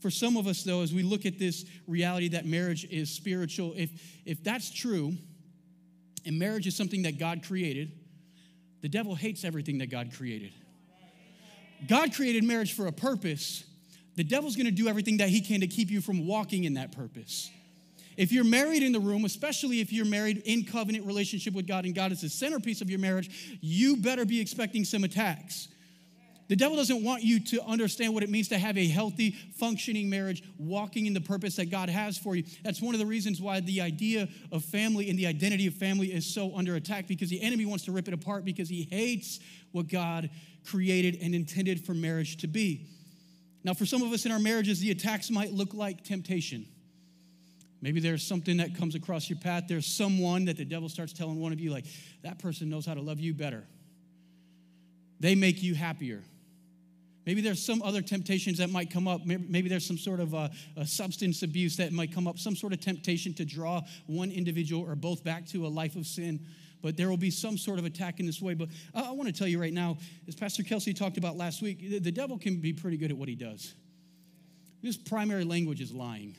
[0.00, 3.72] For some of us, though, as we look at this reality that marriage is spiritual,
[3.74, 3.90] if,
[4.26, 5.14] if that's true,
[6.26, 7.92] and marriage is something that God created,
[8.82, 10.52] the devil hates everything that God created.
[11.88, 13.64] God created marriage for a purpose.
[14.16, 16.92] The devil's gonna do everything that he can to keep you from walking in that
[16.92, 17.50] purpose.
[18.16, 21.84] If you're married in the room, especially if you're married in covenant relationship with God
[21.84, 25.68] and God is the centerpiece of your marriage, you better be expecting some attacks.
[26.48, 30.10] The devil doesn't want you to understand what it means to have a healthy, functioning
[30.10, 32.44] marriage, walking in the purpose that God has for you.
[32.62, 36.12] That's one of the reasons why the idea of family and the identity of family
[36.12, 39.40] is so under attack because the enemy wants to rip it apart because he hates
[39.72, 40.28] what God
[40.66, 42.88] created and intended for marriage to be.
[43.64, 46.66] Now, for some of us in our marriages, the attacks might look like temptation.
[47.84, 49.64] Maybe there's something that comes across your path.
[49.68, 51.84] There's someone that the devil starts telling one of you, like,
[52.22, 53.62] that person knows how to love you better.
[55.20, 56.22] They make you happier.
[57.26, 59.26] Maybe there's some other temptations that might come up.
[59.26, 62.56] Maybe, maybe there's some sort of a, a, substance abuse that might come up, some
[62.56, 66.40] sort of temptation to draw one individual or both back to a life of sin.
[66.80, 68.54] but there will be some sort of attack in this way.
[68.54, 71.60] But I, I want to tell you right now, as Pastor Kelsey talked about last
[71.60, 73.74] week, the, the devil can be pretty good at what he does.
[74.80, 76.34] His primary language is lying.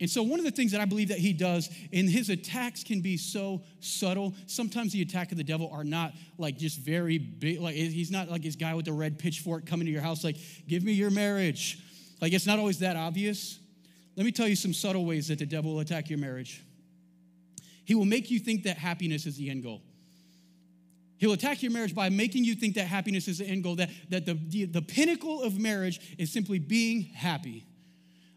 [0.00, 2.82] And so, one of the things that I believe that he does, and his attacks
[2.82, 4.34] can be so subtle.
[4.46, 7.60] Sometimes the attack of the devil are not like just very big.
[7.60, 10.36] Like he's not like this guy with the red pitchfork coming to your house, like,
[10.66, 11.78] give me your marriage.
[12.20, 13.60] Like it's not always that obvious.
[14.16, 16.64] Let me tell you some subtle ways that the devil will attack your marriage.
[17.84, 19.82] He will make you think that happiness is the end goal.
[21.18, 23.90] He'll attack your marriage by making you think that happiness is the end goal, that,
[24.10, 27.64] that the, the, the pinnacle of marriage is simply being happy.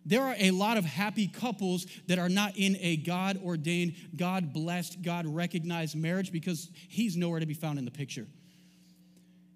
[0.07, 4.53] There are a lot of happy couples that are not in a God ordained, God
[4.53, 8.25] blessed, God recognized marriage because He's nowhere to be found in the picture.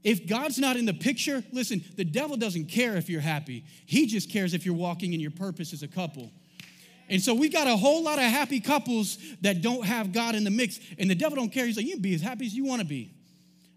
[0.03, 3.63] If God's not in the picture, listen, the devil doesn't care if you're happy.
[3.85, 6.29] He just cares if you're walking in your purpose as a couple.
[7.07, 10.43] And so we've got a whole lot of happy couples that don't have God in
[10.43, 11.65] the mix, and the devil don't care.
[11.65, 13.13] He's like, you can be as happy as you want to be,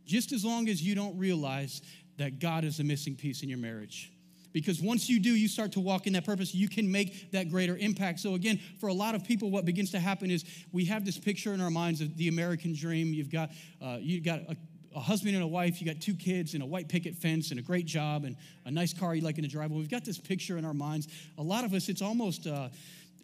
[0.06, 1.82] just as long as you don't realize
[2.16, 4.10] that God is the missing piece in your marriage.
[4.54, 7.50] Because once you do, you start to walk in that purpose, you can make that
[7.50, 8.20] greater impact.
[8.20, 11.18] So, again, for a lot of people, what begins to happen is we have this
[11.18, 13.12] picture in our minds of the American dream.
[13.12, 13.50] You've got,
[13.82, 14.56] uh, you've got a,
[14.94, 17.58] a husband and a wife, you got two kids and a white picket fence and
[17.58, 19.76] a great job and a nice car you like in the driveway.
[19.76, 21.08] We've got this picture in our minds.
[21.36, 22.68] A lot of us, it's almost uh,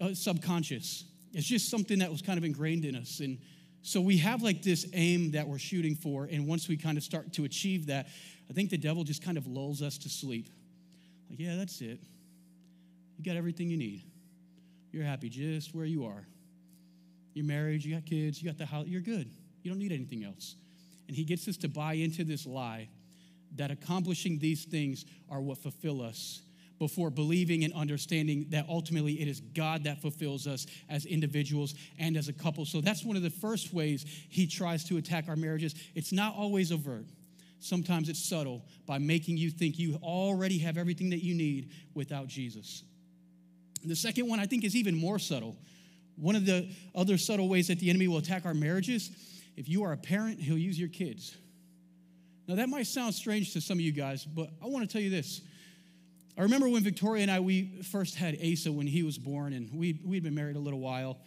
[0.00, 1.04] uh, subconscious.
[1.32, 3.20] It's just something that was kind of ingrained in us.
[3.20, 3.38] And
[3.82, 6.24] so we have like this aim that we're shooting for.
[6.24, 8.08] And once we kind of start to achieve that,
[8.50, 10.48] I think the devil just kind of lulls us to sleep.
[11.30, 12.00] Like, yeah, that's it.
[13.16, 14.02] You got everything you need.
[14.92, 16.26] You're happy just where you are.
[17.34, 19.30] You're married, you got kids, you got the house, you're good.
[19.62, 20.56] You don't need anything else.
[21.06, 22.88] And he gets us to buy into this lie
[23.56, 26.42] that accomplishing these things are what fulfill us
[26.78, 32.16] before believing and understanding that ultimately it is God that fulfills us as individuals and
[32.16, 32.64] as a couple.
[32.64, 35.74] So that's one of the first ways he tries to attack our marriages.
[35.94, 37.04] It's not always overt.
[37.60, 42.26] Sometimes it's subtle by making you think you already have everything that you need without
[42.26, 42.82] Jesus.
[43.84, 45.56] The second one I think is even more subtle.
[46.16, 49.10] One of the other subtle ways that the enemy will attack our marriages,
[49.56, 51.36] if you are a parent, he'll use your kids.
[52.46, 55.02] Now that might sound strange to some of you guys, but I want to tell
[55.02, 55.42] you this.
[56.38, 59.70] I remember when Victoria and I we first had Asa when he was born, and
[59.72, 61.18] we we'd been married a little while,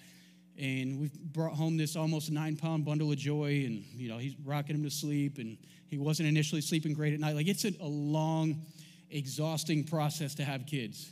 [0.58, 4.36] and we brought home this almost nine pound bundle of joy, and you know he's
[4.46, 7.36] rocking him to sleep, and he wasn't initially sleeping great at night.
[7.36, 8.62] Like it's a, a long,
[9.10, 11.12] exhausting process to have kids.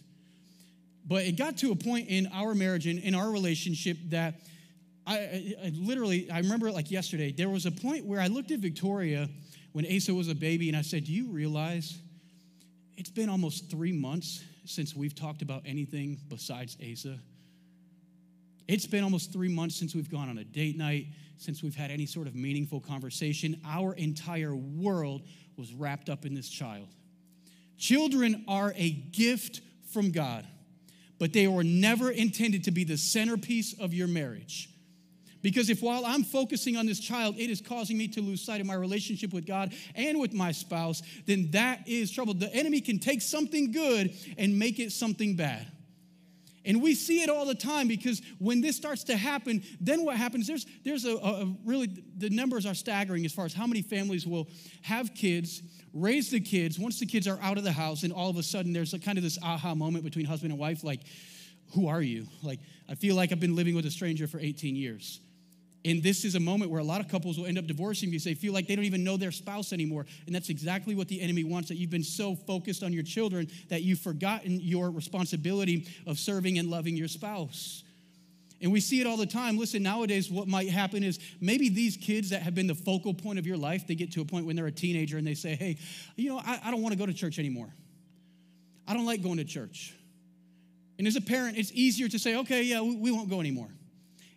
[1.08, 4.36] But it got to a point in our marriage and in our relationship that
[5.06, 7.32] I, I, I, literally, I remember it like yesterday.
[7.32, 9.28] There was a point where I looked at Victoria
[9.74, 11.98] when Asa was a baby and I said, Do you realize
[12.98, 17.18] it's been almost three months since we've talked about anything besides Asa?
[18.68, 21.08] It's been almost three months since we've gone on a date night
[21.42, 23.60] since we've had any sort of meaningful conversation.
[23.66, 25.24] Our entire world
[25.58, 26.88] was wrapped up in this child.
[27.80, 30.46] Children are a gift from God,
[31.18, 34.70] but they were never intended to be the centerpiece of your marriage.
[35.42, 38.62] Because if while I'm focusing on this child, it is causing me to lose sight
[38.62, 42.36] of my relationship with God and with my spouse, then that is trouble.
[42.36, 45.66] The enemy can take something good and make it something bad.
[46.66, 50.18] And we see it all the time because when this starts to happen, then what
[50.18, 50.48] happens?
[50.48, 54.28] There's, there's a, a, really, the numbers are staggering as far as how many families
[54.28, 54.48] will
[54.84, 58.30] have kids, raise the kids, once the kids are out of the house, and all
[58.30, 61.02] of a sudden there's a kind of this aha moment between husband and wife like,
[61.74, 62.28] who are you?
[62.44, 65.20] Like, I feel like I've been living with a stranger for 18 years.
[65.84, 68.24] And this is a moment where a lot of couples will end up divorcing because
[68.24, 70.06] they feel like they don't even know their spouse anymore.
[70.28, 73.50] And that's exactly what the enemy wants that you've been so focused on your children
[73.70, 77.84] that you've forgotten your responsibility of serving and loving your spouse.
[78.62, 79.58] And we see it all the time.
[79.58, 83.40] Listen, nowadays, what might happen is maybe these kids that have been the focal point
[83.40, 85.56] of your life, they get to a point when they're a teenager and they say,
[85.56, 85.80] hey,
[86.16, 87.74] you know, I, I don't want to go to church anymore.
[88.88, 89.96] I don't like going to church.
[91.00, 93.70] And as a parent, it's easier to say, okay, yeah, we, we won't go anymore.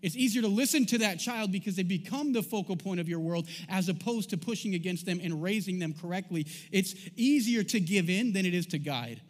[0.05, 3.21] It's easier to listen to that child because they become the focal point of your
[3.21, 6.47] world as opposed to pushing against them and raising them correctly.
[6.71, 9.23] It's easier to give in than it is to guide.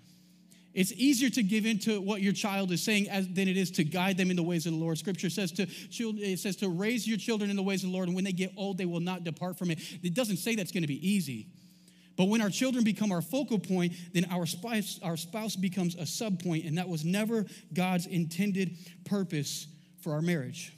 [0.75, 3.71] It's easier to give in to what your child is saying as, than it is
[3.71, 4.99] to guide them in the ways of the Lord.
[4.99, 8.09] Scripture says to it says to raise your children in the ways of the Lord,
[8.09, 9.79] and when they get old, they will not depart from it.
[10.03, 11.47] It doesn't say that's going to be easy.
[12.17, 16.05] But when our children become our focal point, then our spouse, our spouse becomes a
[16.05, 19.69] sub point, and that was never God's intended purpose
[20.05, 20.73] for our marriage.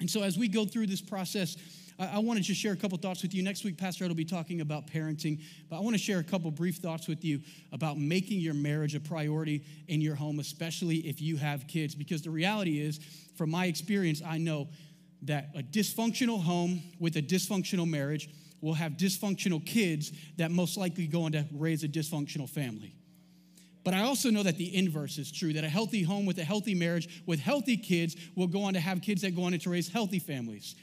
[0.00, 1.56] And so, as we go through this process,
[1.98, 3.42] I, want to just share a couple thoughts with you.
[3.42, 6.24] Next week, Pastor Ed will be talking about parenting, but I want to share a
[6.24, 7.40] couple brief thoughts with you
[7.72, 11.94] about making your marriage a priority in your home, especially if you have kids.
[11.94, 13.00] Because the reality is,
[13.36, 14.68] from my experience, I know
[15.22, 18.28] that a dysfunctional home with a dysfunctional marriage
[18.60, 22.94] will have dysfunctional kids that most likely go on to raise a dysfunctional family.
[23.86, 26.44] But I also know that the inverse is true that a healthy home with a
[26.44, 29.70] healthy marriage with healthy kids will go on to have kids that go on to
[29.70, 30.74] raise healthy families.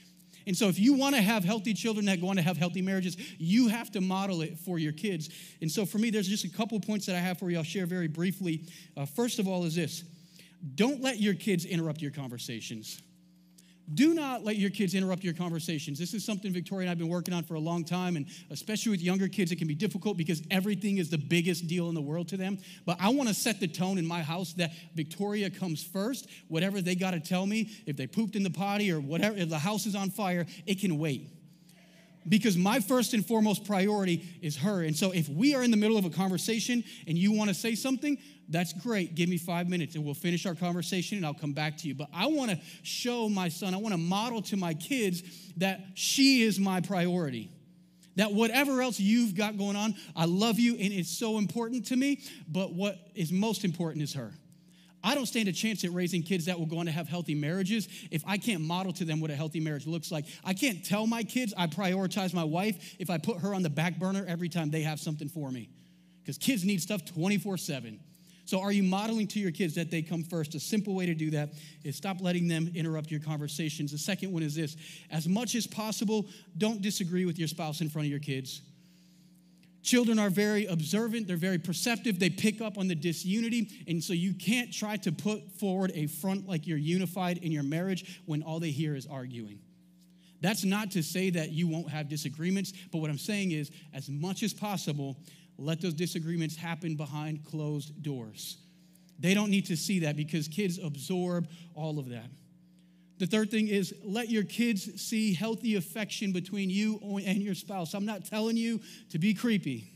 [0.47, 2.81] And so, if you want to have healthy children that go on to have healthy
[2.81, 5.29] marriages, you have to model it for your kids.
[5.61, 7.57] And so, for me, there's just a couple points that I have for you.
[7.57, 8.63] I'll share very briefly.
[8.95, 10.05] Uh, first of all, is this
[10.75, 13.01] don't let your kids interrupt your conversations.
[13.91, 15.99] Do not let your kids interrupt your conversations.
[15.99, 18.91] This is something Victoria and I've been working on for a long time, and especially
[18.91, 22.01] with younger kids, it can be difficult because everything is the biggest deal in the
[22.01, 22.57] world to them.
[22.85, 26.27] But I want to set the tone in my house that Victoria comes first.
[26.47, 29.49] Whatever they got to tell me, if they pooped in the potty or whatever, if
[29.49, 31.42] the house is on fire, it can wait
[32.27, 34.83] because my first and foremost priority is her.
[34.83, 37.53] And so if we are in the middle of a conversation and you want to
[37.53, 38.17] say something,
[38.49, 39.15] that's great.
[39.15, 41.95] Give me five minutes and we'll finish our conversation and I'll come back to you.
[41.95, 45.23] But I want to show my son, I want to model to my kids
[45.57, 47.49] that she is my priority.
[48.15, 51.95] That whatever else you've got going on, I love you and it's so important to
[51.95, 52.21] me.
[52.47, 54.31] But what is most important is her.
[55.03, 57.35] I don't stand a chance at raising kids that will go on to have healthy
[57.35, 60.25] marriages if I can't model to them what a healthy marriage looks like.
[60.45, 63.69] I can't tell my kids I prioritize my wife if I put her on the
[63.69, 65.69] back burner every time they have something for me.
[66.21, 67.99] Because kids need stuff 24 7.
[68.45, 70.53] So, are you modeling to your kids that they come first?
[70.53, 73.91] A simple way to do that is stop letting them interrupt your conversations.
[73.91, 74.75] The second one is this
[75.11, 76.27] as much as possible,
[76.57, 78.61] don't disagree with your spouse in front of your kids.
[79.83, 84.13] Children are very observant, they're very perceptive, they pick up on the disunity, and so
[84.13, 88.43] you can't try to put forward a front like you're unified in your marriage when
[88.43, 89.59] all they hear is arguing.
[90.39, 94.09] That's not to say that you won't have disagreements, but what I'm saying is, as
[94.09, 95.17] much as possible,
[95.57, 98.57] let those disagreements happen behind closed doors.
[99.19, 102.29] They don't need to see that because kids absorb all of that.
[103.19, 107.93] The third thing is let your kids see healthy affection between you and your spouse.
[107.93, 109.91] I'm not telling you to be creepy.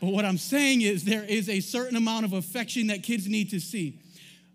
[0.00, 3.50] But what I'm saying is there is a certain amount of affection that kids need
[3.50, 4.00] to see.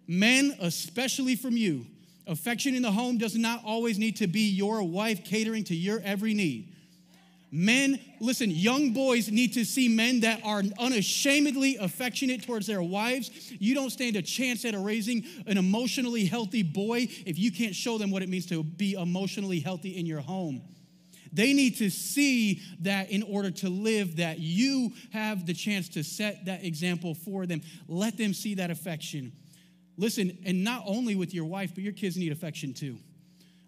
[0.07, 1.85] Men, especially from you,
[2.27, 6.01] affection in the home does not always need to be your wife catering to your
[6.03, 6.73] every need.
[7.55, 13.29] Men, listen, young boys need to see men that are unashamedly affectionate towards their wives.
[13.59, 17.99] You don't stand a chance at raising an emotionally healthy boy if you can't show
[17.99, 20.63] them what it means to be emotionally healthy in your home.
[21.31, 26.03] They need to see that in order to live, that you have the chance to
[26.03, 27.61] set that example for them.
[27.87, 29.31] Let them see that affection.
[29.95, 32.97] Listen, and not only with your wife, but your kids need affection too.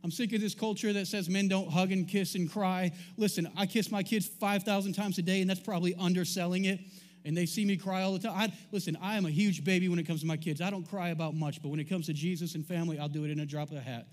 [0.06, 2.92] I'm sick of this culture that says men don't hug and kiss and cry.
[3.18, 6.80] Listen, I kiss my kids 5,000 times a day, and that's probably underselling it.
[7.26, 8.34] And they see me cry all the time.
[8.38, 10.62] I, listen, I am a huge baby when it comes to my kids.
[10.62, 13.26] I don't cry about much, but when it comes to Jesus and family, I'll do
[13.26, 14.06] it in a drop of a hat.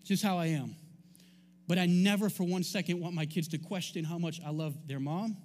[0.00, 0.74] It's just how I am.
[1.66, 4.78] But I never for one second want my kids to question how much I love
[4.86, 5.36] their mom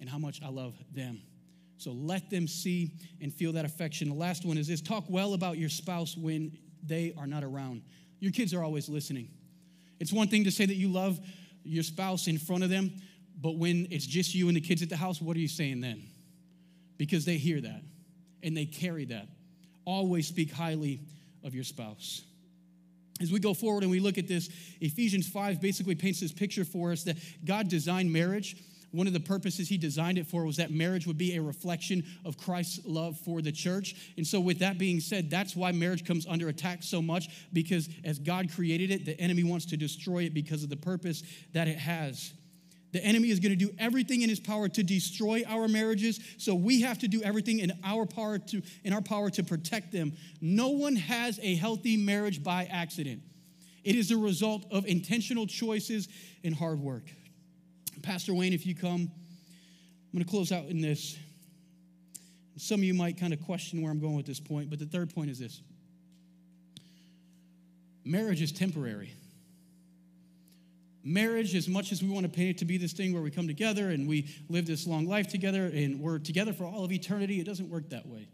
[0.00, 1.20] and how much I love them.
[1.76, 4.08] So let them see and feel that affection.
[4.08, 7.82] The last one is this talk well about your spouse when they are not around.
[8.20, 9.28] Your kids are always listening.
[10.00, 11.18] It's one thing to say that you love
[11.64, 12.92] your spouse in front of them,
[13.40, 15.80] but when it's just you and the kids at the house, what are you saying
[15.80, 16.02] then?
[16.96, 17.82] Because they hear that
[18.42, 19.26] and they carry that.
[19.84, 21.00] Always speak highly
[21.44, 22.22] of your spouse.
[23.20, 24.50] As we go forward and we look at this,
[24.80, 28.56] Ephesians 5 basically paints this picture for us that God designed marriage
[28.92, 32.04] one of the purposes he designed it for was that marriage would be a reflection
[32.24, 34.12] of Christ's love for the church.
[34.16, 37.88] And so, with that being said, that's why marriage comes under attack so much because
[38.04, 41.22] as God created it, the enemy wants to destroy it because of the purpose
[41.52, 42.32] that it has.
[42.92, 46.54] The enemy is going to do everything in his power to destroy our marriages, so
[46.54, 50.12] we have to do everything in our power to in our power to protect them.
[50.40, 53.20] No one has a healthy marriage by accident.
[53.84, 56.08] It is a result of intentional choices
[56.42, 57.04] and hard work.
[58.02, 61.16] Pastor Wayne, if you come, I'm going to close out in this.
[62.56, 64.86] Some of you might kind of question where I'm going with this point, but the
[64.86, 65.60] third point is this
[68.04, 69.12] marriage is temporary.
[71.02, 73.30] Marriage, as much as we want to paint it to be this thing where we
[73.30, 76.90] come together and we live this long life together and we're together for all of
[76.90, 78.28] eternity, it doesn't work that way.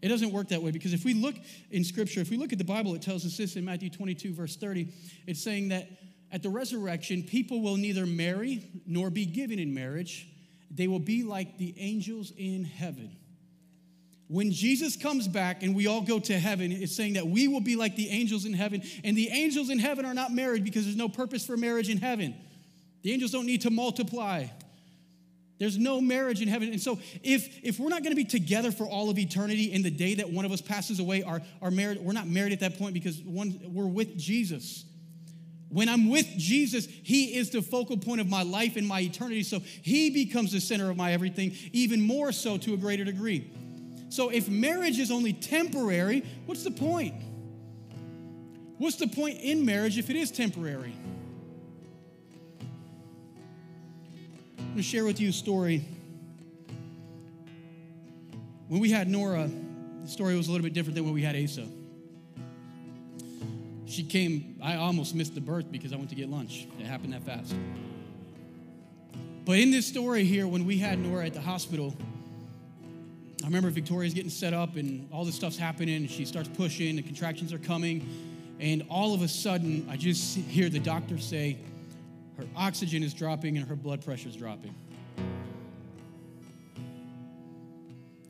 [0.00, 1.34] It doesn't work that way because if we look
[1.70, 4.32] in Scripture, if we look at the Bible, it tells us this in Matthew 22,
[4.32, 4.92] verse 30.
[5.26, 5.88] It's saying that
[6.30, 10.28] at the resurrection, people will neither marry nor be given in marriage.
[10.70, 13.16] They will be like the angels in heaven.
[14.28, 17.62] When Jesus comes back and we all go to heaven, it's saying that we will
[17.62, 18.82] be like the angels in heaven.
[19.02, 21.96] And the angels in heaven are not married because there's no purpose for marriage in
[21.96, 22.34] heaven.
[23.02, 24.48] The angels don't need to multiply.
[25.58, 26.68] There's no marriage in heaven.
[26.70, 29.82] And so if if we're not going to be together for all of eternity in
[29.82, 32.60] the day that one of us passes away, our, our married, we're not married at
[32.60, 34.84] that point because one we're with Jesus.
[35.70, 39.42] When I'm with Jesus, He is the focal point of my life and my eternity.
[39.42, 43.50] So He becomes the center of my everything, even more so to a greater degree.
[44.08, 47.14] So if marriage is only temporary, what's the point?
[48.78, 50.94] What's the point in marriage if it is temporary?
[54.58, 55.84] I'm going to share with you a story.
[58.68, 59.50] When we had Nora,
[60.02, 61.66] the story was a little bit different than when we had Asa.
[63.88, 66.66] She came, I almost missed the birth because I went to get lunch.
[66.78, 67.54] It happened that fast.
[69.46, 71.96] But in this story here, when we had Nora at the hospital,
[73.42, 76.96] I remember Victoria's getting set up and all this stuff's happening, and she starts pushing,
[76.96, 78.06] the contractions are coming,
[78.60, 81.56] and all of a sudden, I just hear the doctor say,
[82.36, 84.74] her oxygen is dropping and her blood pressure is dropping.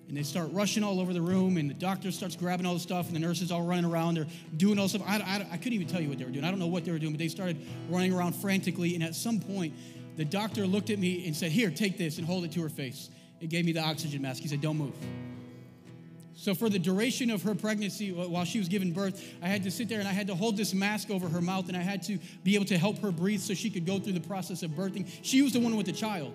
[0.08, 2.80] And they start rushing all over the room, and the doctor starts grabbing all the
[2.80, 4.14] stuff, and the nurses all running around.
[4.14, 5.02] They're doing all stuff.
[5.06, 6.46] I, I, I, couldn't even tell you what they were doing.
[6.46, 7.58] I don't know what they were doing, but they started
[7.90, 8.94] running around frantically.
[8.94, 9.74] And at some point,
[10.16, 12.70] the doctor looked at me and said, Here, take this and hold it to her
[12.70, 13.10] face.
[13.40, 14.42] It gave me the oxygen mask.
[14.42, 14.94] He said, Don't move.
[16.34, 19.70] So, for the duration of her pregnancy, while she was giving birth, I had to
[19.70, 22.02] sit there and I had to hold this mask over her mouth and I had
[22.04, 24.70] to be able to help her breathe so she could go through the process of
[24.70, 25.06] birthing.
[25.22, 26.32] She was the one with the child,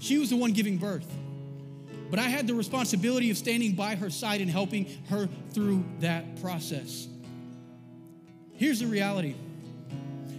[0.00, 1.06] she was the one giving birth.
[2.14, 6.40] But I had the responsibility of standing by her side and helping her through that
[6.40, 7.08] process.
[8.52, 9.34] Here's the reality.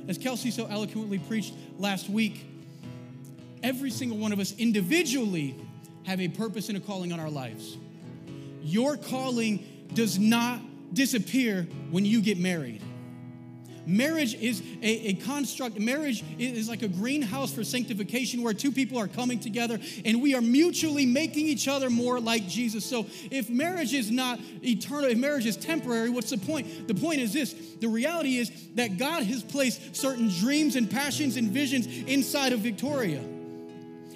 [0.07, 2.45] As Kelsey so eloquently preached last week,
[3.61, 5.53] every single one of us individually
[6.03, 7.75] have a purpose and a calling on our lives.
[8.61, 10.61] Your calling does not
[10.93, 12.81] disappear when you get married.
[13.85, 15.79] Marriage is a, a, construct.
[15.79, 20.35] Marriage is like a greenhouse for sanctification where two people are coming together and we
[20.35, 22.85] are mutually making each other more like Jesus.
[22.85, 26.87] So if marriage is not eternal, if marriage is temporary, what's the point?
[26.87, 31.37] The point is this the reality is that God has placed certain dreams and passions
[31.37, 33.21] and visions inside of Victoria.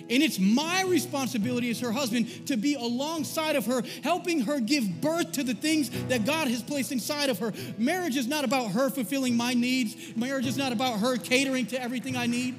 [0.10, 5.01] And it's my responsibility as her husband to be alongside of her, helping her give
[5.01, 7.53] birth to the things that God has placed inside of her.
[7.78, 11.82] Marriage is not about her fulfilling my needs, marriage is not about her catering to
[11.82, 12.55] everything I need.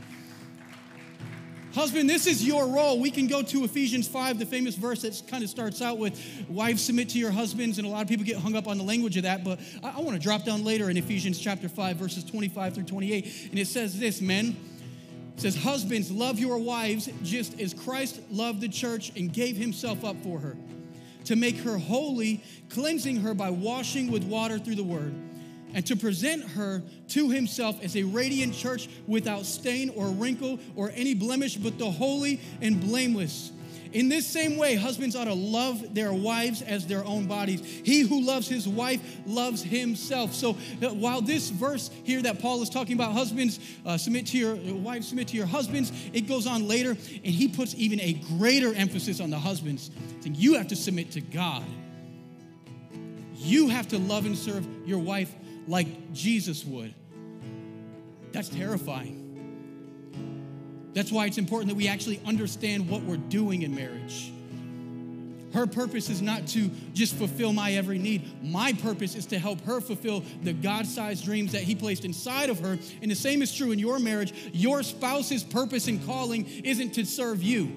[1.75, 2.99] Husband, this is your role.
[2.99, 6.21] We can go to Ephesians 5, the famous verse that kind of starts out with,
[6.49, 7.79] Wives, submit to your husbands.
[7.79, 9.45] And a lot of people get hung up on the language of that.
[9.45, 12.85] But I, I want to drop down later in Ephesians chapter 5, verses 25 through
[12.85, 13.51] 28.
[13.51, 14.57] And it says this Men,
[15.41, 20.05] it says, Husbands, love your wives just as Christ loved the church and gave himself
[20.05, 20.55] up for her,
[21.25, 25.15] to make her holy, cleansing her by washing with water through the word,
[25.73, 30.93] and to present her to himself as a radiant church without stain or wrinkle or
[30.95, 33.51] any blemish, but the holy and blameless.
[33.93, 37.61] In this same way, husbands ought to love their wives as their own bodies.
[37.85, 40.33] He who loves his wife loves himself.
[40.33, 44.39] So uh, while this verse here that Paul is talking about, husbands uh, submit to
[44.39, 46.99] your uh, wives, submit to your husbands, it goes on later, and
[47.35, 51.21] he puts even a greater emphasis on the husbands, saying you have to submit to
[51.21, 51.65] God.
[53.35, 55.35] You have to love and serve your wife
[55.67, 56.95] like Jesus would.
[58.33, 59.20] That's terrifying.
[60.93, 64.33] That's why it's important that we actually understand what we're doing in marriage.
[65.53, 68.23] Her purpose is not to just fulfill my every need.
[68.43, 72.51] My purpose is to help her fulfill the God sized dreams that He placed inside
[72.51, 72.79] of her.
[73.03, 74.33] And the same is true in your marriage.
[74.53, 77.73] Your spouse's purpose and calling isn't to serve you.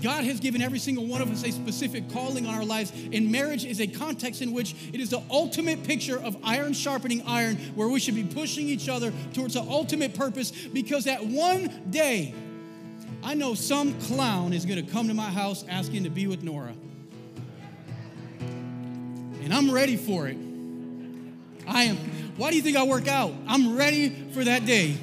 [0.00, 3.32] God has given every single one of us a specific calling on our lives, and
[3.32, 7.56] marriage is a context in which it is the ultimate picture of iron sharpening iron,
[7.74, 12.32] where we should be pushing each other towards the ultimate purpose because that one day,
[13.24, 16.44] I know some clown is going to come to my house asking to be with
[16.44, 16.74] Nora.
[19.42, 20.36] And I'm ready for it.
[21.66, 21.96] I am.
[22.36, 23.32] Why do you think I work out?
[23.48, 24.96] I'm ready for that day.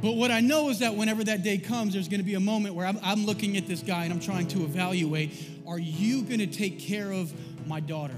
[0.00, 2.40] But what I know is that whenever that day comes, there's going to be a
[2.40, 5.32] moment where I'm, I'm looking at this guy and I'm trying to evaluate
[5.66, 7.32] are you going to take care of
[7.66, 8.16] my daughter?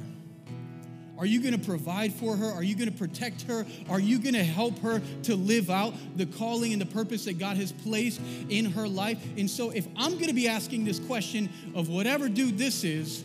[1.18, 2.50] Are you going to provide for her?
[2.50, 3.66] Are you going to protect her?
[3.90, 7.38] Are you going to help her to live out the calling and the purpose that
[7.38, 9.22] God has placed in her life?
[9.36, 13.22] And so, if I'm going to be asking this question of whatever dude this is,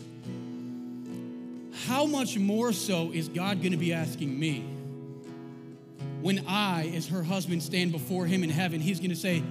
[1.86, 4.75] how much more so is God going to be asking me?
[6.26, 9.44] When I, as her husband, stand before him in heaven, he's going to say,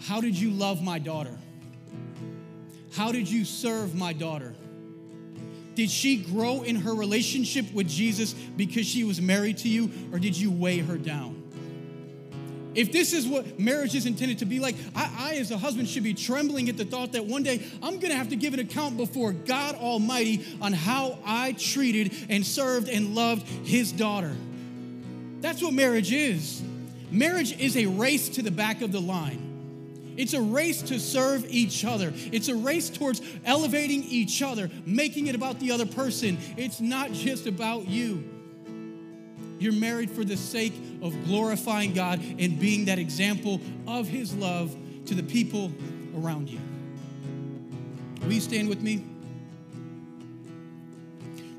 [0.00, 1.36] How did you love my daughter?
[2.94, 4.54] How did you serve my daughter?
[5.74, 10.18] Did she grow in her relationship with Jesus because she was married to you, or
[10.18, 11.34] did you weigh her down?
[12.74, 15.86] If this is what marriage is intended to be like, I, I, as a husband,
[15.86, 18.60] should be trembling at the thought that one day I'm gonna have to give an
[18.60, 24.34] account before God Almighty on how I treated and served and loved His daughter.
[25.40, 26.62] That's what marriage is.
[27.10, 29.44] Marriage is a race to the back of the line.
[30.16, 32.12] It's a race to serve each other.
[32.32, 36.38] It's a race towards elevating each other, making it about the other person.
[36.56, 38.28] It's not just about you.
[39.60, 44.74] You're married for the sake of glorifying God and being that example of His love
[45.06, 45.72] to the people
[46.16, 46.60] around you.
[48.22, 49.04] Will you stand with me?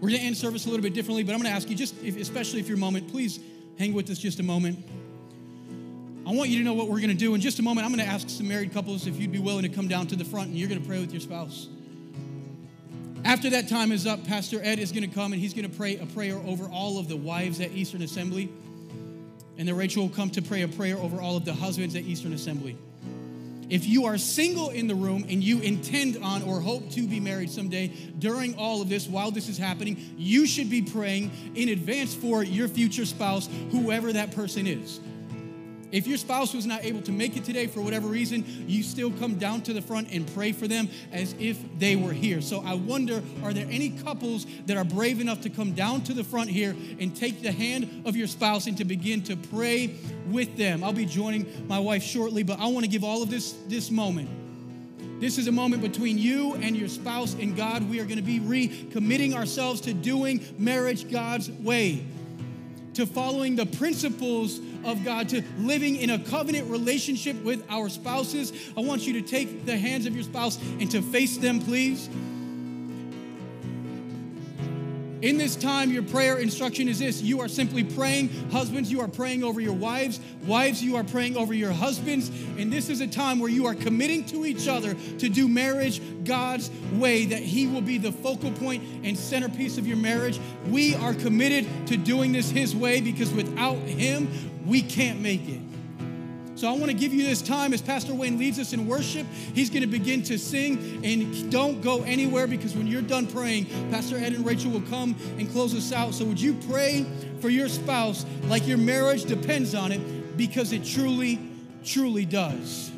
[0.02, 1.76] We're going to end service a little bit differently, but I'm going to ask you,
[1.76, 3.40] just if, especially if your moment, please
[3.80, 4.78] hang with us just a moment.
[6.28, 7.34] I want you to know what we're going to do.
[7.34, 9.64] In just a moment, I'm going to ask some married couples if you'd be willing
[9.64, 11.70] to come down to the front and you're going to pray with your spouse.
[13.24, 15.76] After that time is up, Pastor Ed is going to come and he's going to
[15.76, 18.52] pray a prayer over all of the wives at Eastern Assembly.
[19.58, 22.04] And then Rachel will come to pray a prayer over all of the husbands at
[22.04, 22.78] Eastern Assembly.
[23.70, 27.20] If you are single in the room and you intend on or hope to be
[27.20, 31.70] married someday during all of this, while this is happening, you should be praying in
[31.70, 35.00] advance for your future spouse, whoever that person is.
[35.92, 39.12] If your spouse was not able to make it today for whatever reason, you still
[39.12, 42.42] come down to the front and pray for them as if they were here.
[42.42, 46.14] So I wonder are there any couples that are brave enough to come down to
[46.14, 49.96] the front here and take the hand of your spouse and to begin to pray
[50.30, 50.84] with them?
[50.84, 53.90] I'll be joining my wife shortly, but I want to give all of this this
[53.90, 54.30] moment.
[55.20, 57.90] This is a moment between you and your spouse and God.
[57.90, 62.06] We are going to be recommitting ourselves to doing marriage God's way,
[62.94, 68.54] to following the principles of God, to living in a covenant relationship with our spouses.
[68.78, 72.10] I want you to take the hands of your spouse and to face them, please.
[75.22, 78.30] In this time, your prayer instruction is this you are simply praying.
[78.52, 80.20] Husbands, you are praying over your wives.
[80.46, 82.30] Wives, you are praying over your husbands.
[82.58, 86.02] And this is a time where you are committing to each other to do marriage
[86.24, 90.40] God's way, that He will be the focal point and centerpiece of your marriage.
[90.70, 94.30] We are committed to doing this His way because without Him,
[94.70, 95.60] we can't make it.
[96.60, 99.26] So I want to give you this time as Pastor Wayne leads us in worship.
[99.56, 103.68] He's going to begin to sing, and don't go anywhere because when you're done praying,
[103.90, 106.14] Pastor Ed and Rachel will come and close us out.
[106.14, 107.06] So would you pray
[107.40, 111.40] for your spouse like your marriage depends on it because it truly,
[111.86, 112.92] truly does.